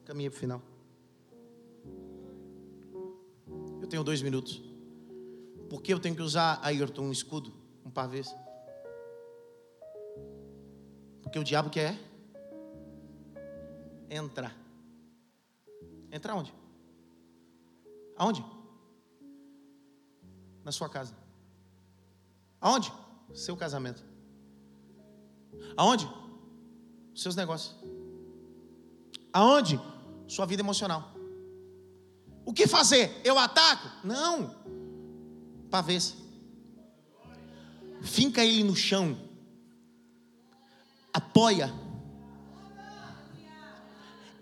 Caminha 0.06 0.30
para 0.30 0.38
o 0.38 0.40
final. 0.40 0.62
Eu 3.82 3.88
tenho 3.88 4.04
dois 4.04 4.22
minutos. 4.22 4.62
Por 5.72 5.82
que 5.82 5.92
eu 5.92 5.98
tenho 5.98 6.16
que 6.16 6.22
usar, 6.22 6.60
Ayrton, 6.62 7.06
um 7.06 7.12
escudo, 7.12 7.52
um 7.84 7.90
pavês? 7.90 8.32
Porque 11.32 11.40
o 11.40 11.46
diabo 11.46 11.70
quer 11.70 11.98
entrar. 14.10 14.54
Entrar 16.12 16.36
onde? 16.36 16.54
Aonde? 18.18 18.44
Na 20.62 20.74
sua 20.74 20.90
casa. 20.90 21.16
Aonde? 22.60 22.92
Seu 23.34 23.56
casamento. 23.56 24.04
Aonde? 25.78 26.06
Seus 27.16 27.34
negócios. 27.34 27.78
Aonde? 29.32 29.80
Sua 30.28 30.46
vida 30.46 30.62
emocional. 30.62 31.14
O 32.44 32.52
que 32.52 32.68
fazer? 32.68 33.22
Eu 33.24 33.40
ataco? 33.40 34.06
Não. 34.06 34.54
Pavês. 35.70 36.14
Finca 38.02 38.44
ele 38.44 38.66
no 38.66 38.76
chão. 38.76 39.31
Apoia. 41.14 41.74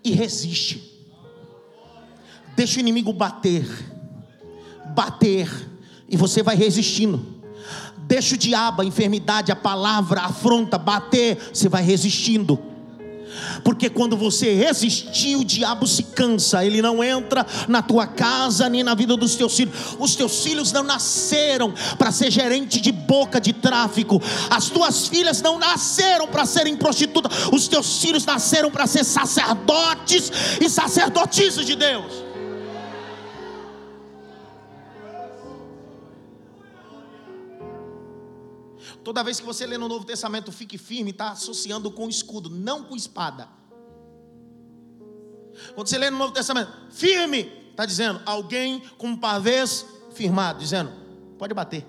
E 0.02 0.12
resiste. 0.12 0.82
Deixa 2.56 2.78
o 2.78 2.80
inimigo 2.80 3.12
bater. 3.12 3.66
Bater. 4.94 5.48
E 6.08 6.16
você 6.16 6.42
vai 6.42 6.56
resistindo. 6.56 7.40
Deixa 7.98 8.34
o 8.34 8.38
diabo, 8.38 8.82
a 8.82 8.84
enfermidade, 8.84 9.52
a 9.52 9.56
palavra, 9.56 10.20
a 10.20 10.26
afronta 10.26 10.78
bater. 10.78 11.36
Você 11.52 11.68
vai 11.68 11.82
resistindo 11.82 12.69
porque 13.62 13.88
quando 13.88 14.16
você 14.16 14.54
resistir, 14.54 15.36
o 15.36 15.44
diabo 15.44 15.86
se 15.86 16.02
cansa, 16.02 16.64
ele 16.64 16.82
não 16.82 17.02
entra 17.02 17.46
na 17.68 17.82
tua 17.82 18.06
casa 18.06 18.68
nem 18.68 18.82
na 18.82 18.94
vida 18.94 19.16
dos 19.16 19.34
teus 19.34 19.56
filhos. 19.56 19.74
Os 19.98 20.16
teus 20.16 20.42
filhos 20.42 20.72
não 20.72 20.82
nasceram 20.82 21.72
para 21.98 22.10
ser 22.12 22.30
gerente 22.30 22.80
de 22.80 22.92
boca 22.92 23.40
de 23.40 23.52
tráfico, 23.52 24.20
as 24.48 24.68
tuas 24.68 25.08
filhas 25.08 25.42
não 25.42 25.58
nasceram 25.58 26.26
para 26.28 26.46
serem 26.46 26.76
prostitutas, 26.76 27.48
os 27.52 27.68
teus 27.68 28.00
filhos 28.00 28.24
nasceram 28.24 28.70
para 28.70 28.86
ser 28.86 29.04
sacerdotes 29.04 30.32
e 30.60 30.68
sacerdotisas 30.68 31.66
de 31.66 31.76
Deus. 31.76 32.29
Toda 39.02 39.22
vez 39.22 39.40
que 39.40 39.46
você 39.46 39.66
lê 39.66 39.78
no 39.78 39.88
Novo 39.88 40.04
Testamento, 40.04 40.52
fique 40.52 40.76
firme, 40.76 41.10
está 41.10 41.30
associando 41.30 41.90
com 41.90 42.08
escudo, 42.08 42.50
não 42.50 42.84
com 42.84 42.94
espada. 42.94 43.48
Quando 45.74 45.88
você 45.88 45.98
lê 45.98 46.10
no 46.10 46.18
Novo 46.18 46.32
Testamento, 46.32 46.70
firme, 46.90 47.50
está 47.70 47.86
dizendo 47.86 48.20
alguém 48.26 48.80
com 48.98 49.16
pavês 49.16 49.86
firmado, 50.12 50.58
dizendo, 50.58 50.92
pode 51.38 51.54
bater. 51.54 51.86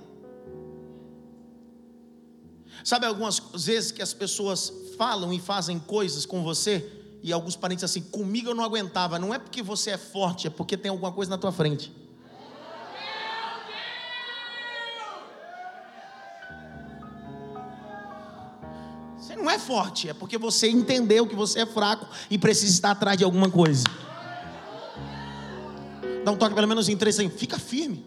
Sabe 2.83 3.05
algumas 3.05 3.39
vezes 3.53 3.91
que 3.91 4.01
as 4.01 4.13
pessoas 4.13 4.73
falam 4.97 5.31
e 5.33 5.39
fazem 5.39 5.77
coisas 5.79 6.25
com 6.25 6.43
você, 6.43 6.89
e 7.21 7.31
alguns 7.31 7.55
parentes 7.55 7.83
assim, 7.83 8.01
comigo 8.01 8.49
eu 8.49 8.55
não 8.55 8.63
aguentava, 8.63 9.19
não 9.19 9.33
é 9.33 9.37
porque 9.37 9.61
você 9.61 9.91
é 9.91 9.97
forte, 9.97 10.47
é 10.47 10.49
porque 10.49 10.75
tem 10.75 10.89
alguma 10.89 11.11
coisa 11.11 11.29
na 11.29 11.37
tua 11.37 11.51
frente. 11.51 11.91
É 19.53 19.59
forte, 19.59 20.09
é 20.09 20.13
porque 20.13 20.37
você 20.37 20.69
entendeu 20.69 21.27
que 21.27 21.35
você 21.35 21.61
é 21.61 21.65
fraco 21.65 22.07
e 22.29 22.37
precisa 22.37 22.71
estar 22.71 22.91
atrás 22.91 23.17
de 23.17 23.23
alguma 23.23 23.49
coisa. 23.49 23.83
Dá 26.23 26.31
um 26.31 26.37
toque 26.37 26.53
pelo 26.53 26.67
menos 26.67 26.87
em 26.89 26.97
três 26.97 27.17
assim, 27.19 27.29
fica 27.29 27.57
firme. 27.57 28.05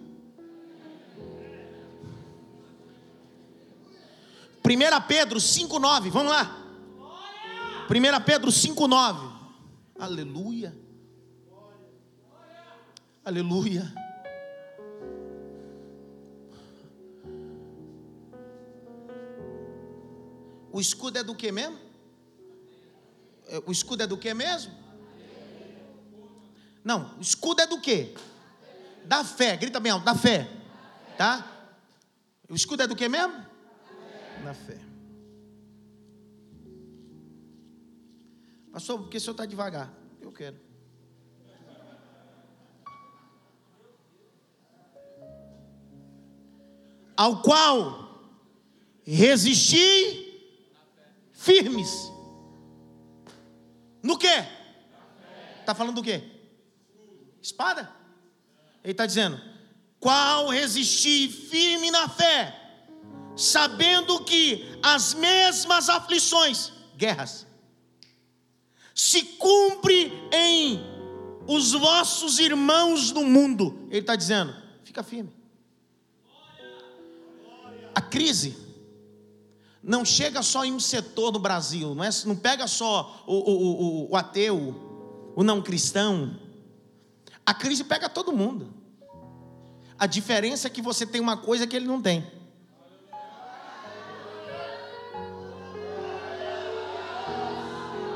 1 4.64 5.06
Pedro 5.06 5.38
5,9, 5.38 6.10
vamos 6.10 6.32
lá. 6.32 6.58
1 7.90 8.24
Pedro 8.24 8.50
5,9. 8.50 9.30
Aleluia. 9.98 10.74
Aleluia. 13.24 14.03
O 20.74 20.80
escudo 20.80 21.16
é 21.20 21.22
do 21.22 21.36
que 21.36 21.52
mesmo? 21.52 21.78
É, 23.46 23.62
o 23.64 23.70
escudo 23.70 24.02
é 24.02 24.08
do 24.08 24.18
que 24.18 24.34
mesmo? 24.34 24.74
Não, 26.82 27.16
o 27.16 27.20
escudo 27.20 27.62
é 27.62 27.66
do 27.68 27.80
que? 27.80 28.12
Da 29.04 29.22
fé, 29.22 29.56
grita 29.56 29.78
bem 29.78 29.92
alto, 29.92 30.04
da 30.04 30.16
fé. 30.16 30.50
Tá? 31.16 31.48
O 32.48 32.56
escudo 32.56 32.82
é 32.82 32.88
do 32.88 32.96
que 32.96 33.08
mesmo? 33.08 33.34
Da 34.42 34.52
fé. 34.52 34.80
Pastor, 38.72 38.98
por 38.98 39.10
que 39.10 39.18
o 39.18 39.20
senhor 39.20 39.34
está 39.34 39.46
devagar? 39.46 39.94
Eu 40.20 40.32
quero. 40.32 40.58
Ao 47.16 47.40
qual 47.40 48.34
resisti 49.04 50.23
firmes. 51.44 52.12
No 54.02 54.18
que? 54.18 54.44
Está 55.60 55.74
falando 55.74 55.96
do 55.96 56.02
que? 56.02 56.22
Espada? 57.40 57.90
Ele 58.82 58.92
está 58.92 59.06
dizendo: 59.06 59.40
qual 60.00 60.48
resistir 60.48 61.28
firme 61.28 61.90
na 61.90 62.08
fé, 62.08 62.54
sabendo 63.36 64.24
que 64.24 64.78
as 64.82 65.14
mesmas 65.14 65.88
aflições, 65.88 66.72
guerras, 66.96 67.46
se 68.94 69.22
cumpre 69.22 70.12
em 70.32 70.80
os 71.46 71.72
vossos 71.72 72.38
irmãos 72.38 73.10
no 73.12 73.24
mundo. 73.24 73.86
Ele 73.90 74.00
está 74.00 74.16
dizendo: 74.16 74.54
fica 74.82 75.02
firme. 75.02 75.32
A 77.94 78.00
crise 78.00 78.63
não 79.86 80.02
chega 80.02 80.42
só 80.42 80.64
em 80.64 80.72
um 80.72 80.80
setor 80.80 81.30
no 81.30 81.38
Brasil, 81.38 81.94
não, 81.94 82.02
é, 82.02 82.08
não 82.24 82.34
pega 82.34 82.66
só 82.66 83.22
o, 83.26 83.34
o, 83.34 84.06
o, 84.06 84.10
o 84.12 84.16
ateu, 84.16 85.32
o 85.36 85.44
não 85.44 85.60
cristão. 85.60 86.40
A 87.44 87.52
crise 87.52 87.84
pega 87.84 88.08
todo 88.08 88.32
mundo. 88.32 88.72
A 89.98 90.06
diferença 90.06 90.66
é 90.66 90.70
que 90.70 90.80
você 90.80 91.04
tem 91.04 91.20
uma 91.20 91.36
coisa 91.36 91.66
que 91.66 91.76
ele 91.76 91.86
não 91.86 92.00
tem. 92.00 92.26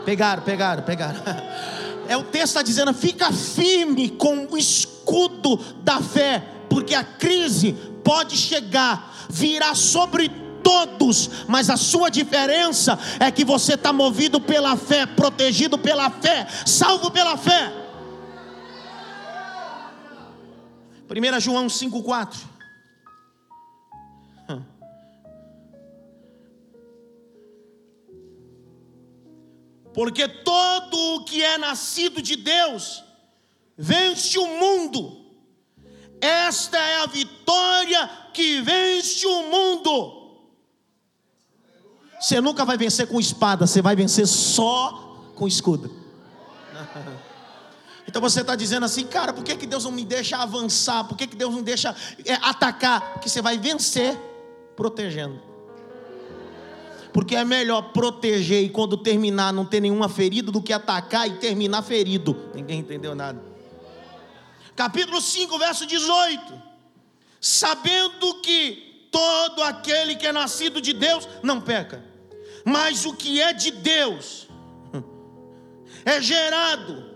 Pegaram, 0.06 0.42
pegaram, 0.42 0.82
pegaram. 0.82 1.20
É 2.08 2.16
o 2.16 2.24
texto 2.24 2.46
está 2.46 2.62
dizendo: 2.62 2.94
fica 2.94 3.30
firme 3.30 4.08
com 4.08 4.46
o 4.46 4.56
escudo 4.56 5.58
da 5.82 6.00
fé, 6.00 6.42
porque 6.70 6.94
a 6.94 7.04
crise 7.04 7.74
pode 8.02 8.34
chegar, 8.34 9.26
virá 9.28 9.74
sobre 9.74 10.30
todos, 10.68 11.46
mas 11.48 11.70
a 11.70 11.78
sua 11.78 12.10
diferença 12.10 12.98
é 13.18 13.30
que 13.30 13.42
você 13.42 13.72
está 13.72 13.90
movido 13.90 14.38
pela 14.38 14.76
fé, 14.76 15.06
protegido 15.06 15.78
pela 15.78 16.10
fé, 16.10 16.46
salvo 16.66 17.10
pela 17.10 17.38
fé. 17.38 17.72
1 21.08 21.40
João 21.40 21.68
5,4. 21.68 22.36
Porque 29.94 30.28
todo 30.28 31.16
o 31.16 31.24
que 31.24 31.42
é 31.42 31.56
nascido 31.56 32.20
de 32.20 32.36
Deus 32.36 33.02
vence 33.76 34.38
o 34.38 34.46
mundo. 34.46 35.24
Esta 36.20 36.76
é 36.76 37.00
a 37.00 37.06
vitória 37.06 38.08
que 38.34 38.60
vence 38.60 39.26
o 39.26 39.44
mundo. 39.50 40.17
Você 42.20 42.40
nunca 42.40 42.64
vai 42.64 42.76
vencer 42.76 43.06
com 43.06 43.20
espada, 43.20 43.66
você 43.66 43.80
vai 43.80 43.94
vencer 43.94 44.26
só 44.26 45.30
com 45.34 45.46
escudo. 45.46 45.90
Então 48.08 48.22
você 48.22 48.40
está 48.40 48.56
dizendo 48.56 48.86
assim, 48.86 49.04
cara, 49.04 49.34
por 49.34 49.44
que, 49.44 49.54
que 49.54 49.66
Deus 49.66 49.84
não 49.84 49.92
me 49.92 50.02
deixa 50.02 50.38
avançar? 50.38 51.04
Por 51.04 51.14
que, 51.14 51.26
que 51.26 51.36
Deus 51.36 51.54
não 51.54 51.62
deixa 51.62 51.94
é, 52.24 52.32
atacar? 52.36 53.12
Porque 53.12 53.28
você 53.28 53.42
vai 53.42 53.58
vencer 53.58 54.18
protegendo. 54.74 55.38
Porque 57.12 57.36
é 57.36 57.44
melhor 57.44 57.92
proteger 57.92 58.64
e 58.64 58.70
quando 58.70 58.96
terminar 58.96 59.52
não 59.52 59.66
ter 59.66 59.80
nenhuma 59.80 60.08
ferida 60.08 60.50
do 60.50 60.62
que 60.62 60.72
atacar 60.72 61.28
e 61.28 61.32
terminar 61.32 61.82
ferido. 61.82 62.34
Ninguém 62.54 62.78
entendeu 62.80 63.14
nada. 63.14 63.42
Capítulo 64.74 65.20
5, 65.20 65.58
verso 65.58 65.84
18. 65.84 66.62
Sabendo 67.38 68.40
que 68.40 69.08
todo 69.12 69.62
aquele 69.62 70.16
que 70.16 70.26
é 70.26 70.32
nascido 70.32 70.80
de 70.80 70.94
Deus 70.94 71.28
não 71.42 71.60
peca 71.60 72.07
mas 72.68 73.06
o 73.06 73.14
que 73.14 73.40
é 73.40 73.52
de 73.52 73.70
Deus 73.70 74.46
é 76.04 76.20
gerado 76.20 77.10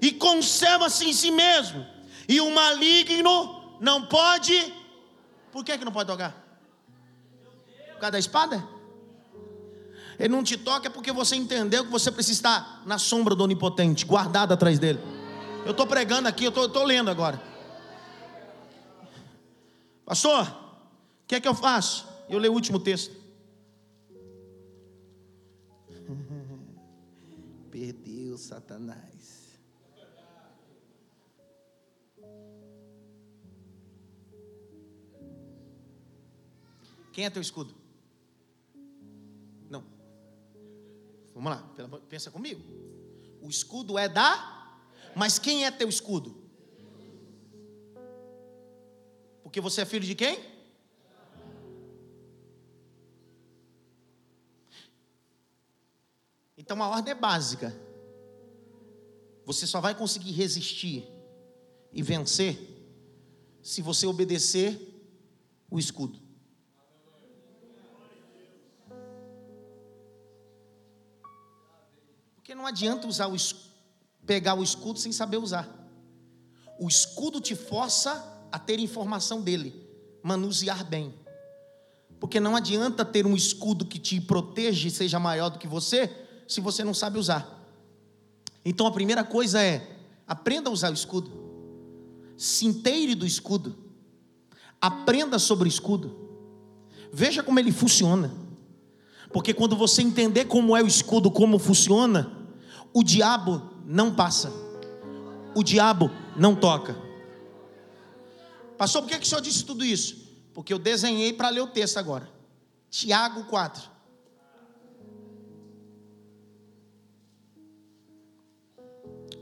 e 0.00 0.12
conserva-se 0.12 1.08
em 1.08 1.12
si 1.12 1.30
mesmo, 1.30 1.84
e 2.28 2.40
o 2.40 2.54
maligno 2.54 3.76
não 3.80 4.04
pode. 4.06 4.72
Por 5.50 5.64
que, 5.64 5.76
que 5.76 5.84
não 5.84 5.92
pode 5.92 6.08
tocar? 6.08 6.32
Por 7.92 8.00
causa 8.00 8.12
da 8.12 8.18
espada? 8.18 8.62
Ele 10.18 10.28
não 10.28 10.42
te 10.42 10.56
toca 10.56 10.88
é 10.88 10.90
porque 10.90 11.12
você 11.12 11.36
entendeu 11.36 11.84
que 11.84 11.90
você 11.90 12.10
precisa 12.10 12.38
estar 12.38 12.82
na 12.84 12.98
sombra 12.98 13.34
do 13.34 13.44
Onipotente, 13.44 14.04
guardado 14.04 14.52
atrás 14.52 14.78
dele. 14.78 15.00
Eu 15.64 15.70
estou 15.70 15.86
pregando 15.86 16.28
aqui, 16.28 16.44
eu 16.44 16.50
estou 16.50 16.84
lendo 16.84 17.10
agora. 17.10 17.40
Pastor, 20.04 20.42
o 20.44 21.26
que 21.26 21.36
é 21.36 21.40
que 21.40 21.48
eu 21.48 21.54
faço? 21.54 22.06
Eu 22.28 22.38
leio 22.38 22.52
o 22.52 22.56
último 22.56 22.78
texto. 22.78 23.17
Perdeu 27.70 28.36
Satanás. 28.38 29.58
Quem 37.12 37.24
é 37.24 37.30
teu 37.30 37.42
escudo? 37.42 37.74
Não. 39.68 39.84
Vamos 41.34 41.50
lá, 41.50 41.74
pensa 42.08 42.30
comigo. 42.30 42.62
O 43.42 43.48
escudo 43.48 43.98
é 43.98 44.08
da, 44.08 44.78
mas 45.16 45.38
quem 45.38 45.64
é 45.64 45.70
teu 45.70 45.88
escudo? 45.88 46.36
Porque 49.42 49.60
você 49.60 49.80
é 49.80 49.84
filho 49.84 50.06
de 50.06 50.14
quem? 50.14 50.57
Então 56.68 56.82
a 56.82 56.88
ordem 56.90 57.12
é 57.12 57.14
básica. 57.14 57.74
Você 59.46 59.66
só 59.66 59.80
vai 59.80 59.94
conseguir 59.94 60.32
resistir 60.32 61.08
e 61.90 62.02
vencer 62.02 62.58
se 63.62 63.80
você 63.80 64.06
obedecer 64.06 64.78
o 65.70 65.78
escudo. 65.78 66.20
Porque 72.34 72.54
não 72.54 72.66
adianta 72.66 73.06
usar 73.06 73.28
o 73.28 73.36
pegar 74.26 74.52
o 74.52 74.62
escudo 74.62 74.98
sem 74.98 75.10
saber 75.10 75.38
usar. 75.38 75.66
O 76.78 76.86
escudo 76.86 77.40
te 77.40 77.56
força 77.56 78.46
a 78.52 78.58
ter 78.58 78.78
informação 78.78 79.40
dele, 79.40 79.88
manusear 80.22 80.84
bem. 80.84 81.14
Porque 82.20 82.38
não 82.38 82.54
adianta 82.54 83.06
ter 83.06 83.24
um 83.24 83.34
escudo 83.34 83.86
que 83.86 83.98
te 83.98 84.20
protege 84.20 84.88
e 84.88 84.90
seja 84.90 85.18
maior 85.18 85.48
do 85.48 85.58
que 85.58 85.66
você, 85.66 86.27
se 86.48 86.60
você 86.60 86.82
não 86.82 86.94
sabe 86.94 87.18
usar. 87.18 87.46
Então 88.64 88.86
a 88.86 88.90
primeira 88.90 89.22
coisa 89.22 89.62
é: 89.62 89.98
aprenda 90.26 90.70
a 90.70 90.72
usar 90.72 90.90
o 90.90 90.94
escudo. 90.94 91.30
Se 92.36 92.66
inteire 92.66 93.14
do 93.14 93.26
escudo. 93.26 93.76
Aprenda 94.80 95.38
sobre 95.38 95.68
o 95.68 95.70
escudo. 95.70 96.16
Veja 97.12 97.42
como 97.42 97.60
ele 97.60 97.70
funciona. 97.70 98.32
Porque 99.32 99.52
quando 99.52 99.76
você 99.76 100.02
entender 100.02 100.46
como 100.46 100.76
é 100.76 100.82
o 100.82 100.86
escudo, 100.86 101.30
como 101.30 101.58
funciona, 101.58 102.32
o 102.94 103.02
diabo 103.02 103.70
não 103.84 104.14
passa, 104.14 104.50
o 105.54 105.62
diabo 105.62 106.10
não 106.36 106.54
toca. 106.54 106.96
Pastor, 108.78 109.02
por 109.02 109.08
que, 109.08 109.18
que 109.18 109.26
o 109.26 109.28
senhor 109.28 109.42
disse 109.42 109.64
tudo 109.64 109.84
isso? 109.84 110.16
Porque 110.54 110.72
eu 110.72 110.78
desenhei 110.78 111.32
para 111.32 111.50
ler 111.50 111.60
o 111.60 111.66
texto 111.66 111.98
agora. 111.98 112.30
Tiago 112.88 113.44
4. 113.44 113.97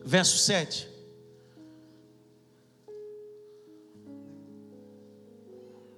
Verso 0.06 0.38
7. 0.38 0.86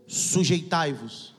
Sujeitai-vos 0.06 1.36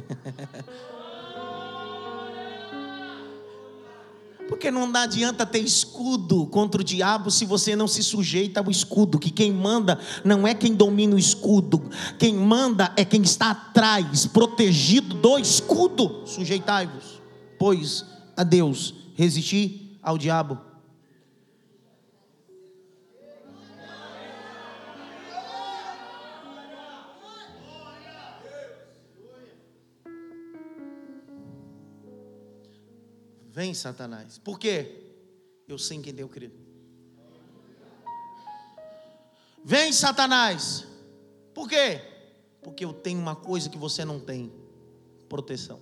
Porque 4.50 4.68
não 4.68 4.92
adianta 4.96 5.46
ter 5.46 5.60
escudo 5.60 6.44
contra 6.46 6.80
o 6.80 6.84
diabo 6.84 7.30
se 7.30 7.46
você 7.46 7.76
não 7.76 7.86
se 7.86 8.02
sujeita 8.02 8.58
ao 8.60 8.68
escudo. 8.70 9.18
Que 9.18 9.30
quem 9.30 9.52
manda 9.52 9.98
não 10.24 10.46
é 10.46 10.52
quem 10.52 10.74
domina 10.74 11.14
o 11.14 11.18
escudo, 11.18 11.80
quem 12.18 12.34
manda 12.34 12.92
é 12.96 13.04
quem 13.04 13.22
está 13.22 13.52
atrás, 13.52 14.26
protegido 14.26 15.14
do 15.14 15.38
escudo. 15.38 16.26
Sujeitai-vos, 16.26 17.22
pois 17.58 18.04
a 18.36 18.42
Deus, 18.42 18.92
resistir 19.14 19.98
ao 20.02 20.18
diabo 20.18 20.69
Vem, 33.60 33.74
Satanás. 33.74 34.38
Por 34.38 34.58
quê? 34.58 35.04
Eu 35.68 35.76
sei 35.76 35.98
em 35.98 36.00
quem 36.00 36.14
deu 36.14 36.26
crido. 36.30 36.54
Vem, 39.62 39.92
Satanás. 39.92 40.86
Por 41.52 41.68
quê? 41.68 42.00
Porque 42.62 42.86
eu 42.86 42.94
tenho 42.94 43.20
uma 43.20 43.36
coisa 43.36 43.68
que 43.68 43.76
você 43.76 44.02
não 44.02 44.18
tem: 44.18 44.50
proteção. 45.28 45.78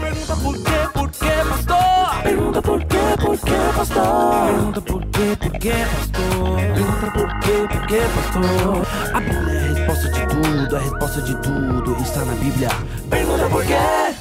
Pergunta 0.00 0.34
por 0.36 0.54
quê, 0.54 0.88
por 0.94 1.10
quê, 1.10 1.26
pastor? 1.50 2.22
Pergunta 2.22 2.62
por 2.62 2.84
quê, 2.86 2.96
por 3.20 3.38
quê, 3.38 3.50
pastor? 3.76 4.46
Pergunta 4.46 4.80
por 4.80 5.06
quê, 5.10 5.36
por 5.38 5.52
quê, 5.58 5.72
pastor? 5.92 6.56
Pergunta 6.56 7.10
por 7.12 7.40
quê, 7.40 7.68
por 7.68 7.86
quê, 7.86 8.00
pastor? 8.14 9.14
A 9.14 9.20
Bíblia 9.20 9.52
é 9.52 9.68
a 9.68 9.74
resposta 9.74 10.08
de 10.08 10.26
tudo, 10.26 10.76
a 10.76 10.78
resposta 10.78 11.20
de 11.20 11.42
tudo 11.42 12.02
está 12.02 12.24
na 12.24 12.34
Bíblia. 12.36 12.68
Pergunta 13.10 13.50
por 13.50 13.66
quê? 13.66 14.11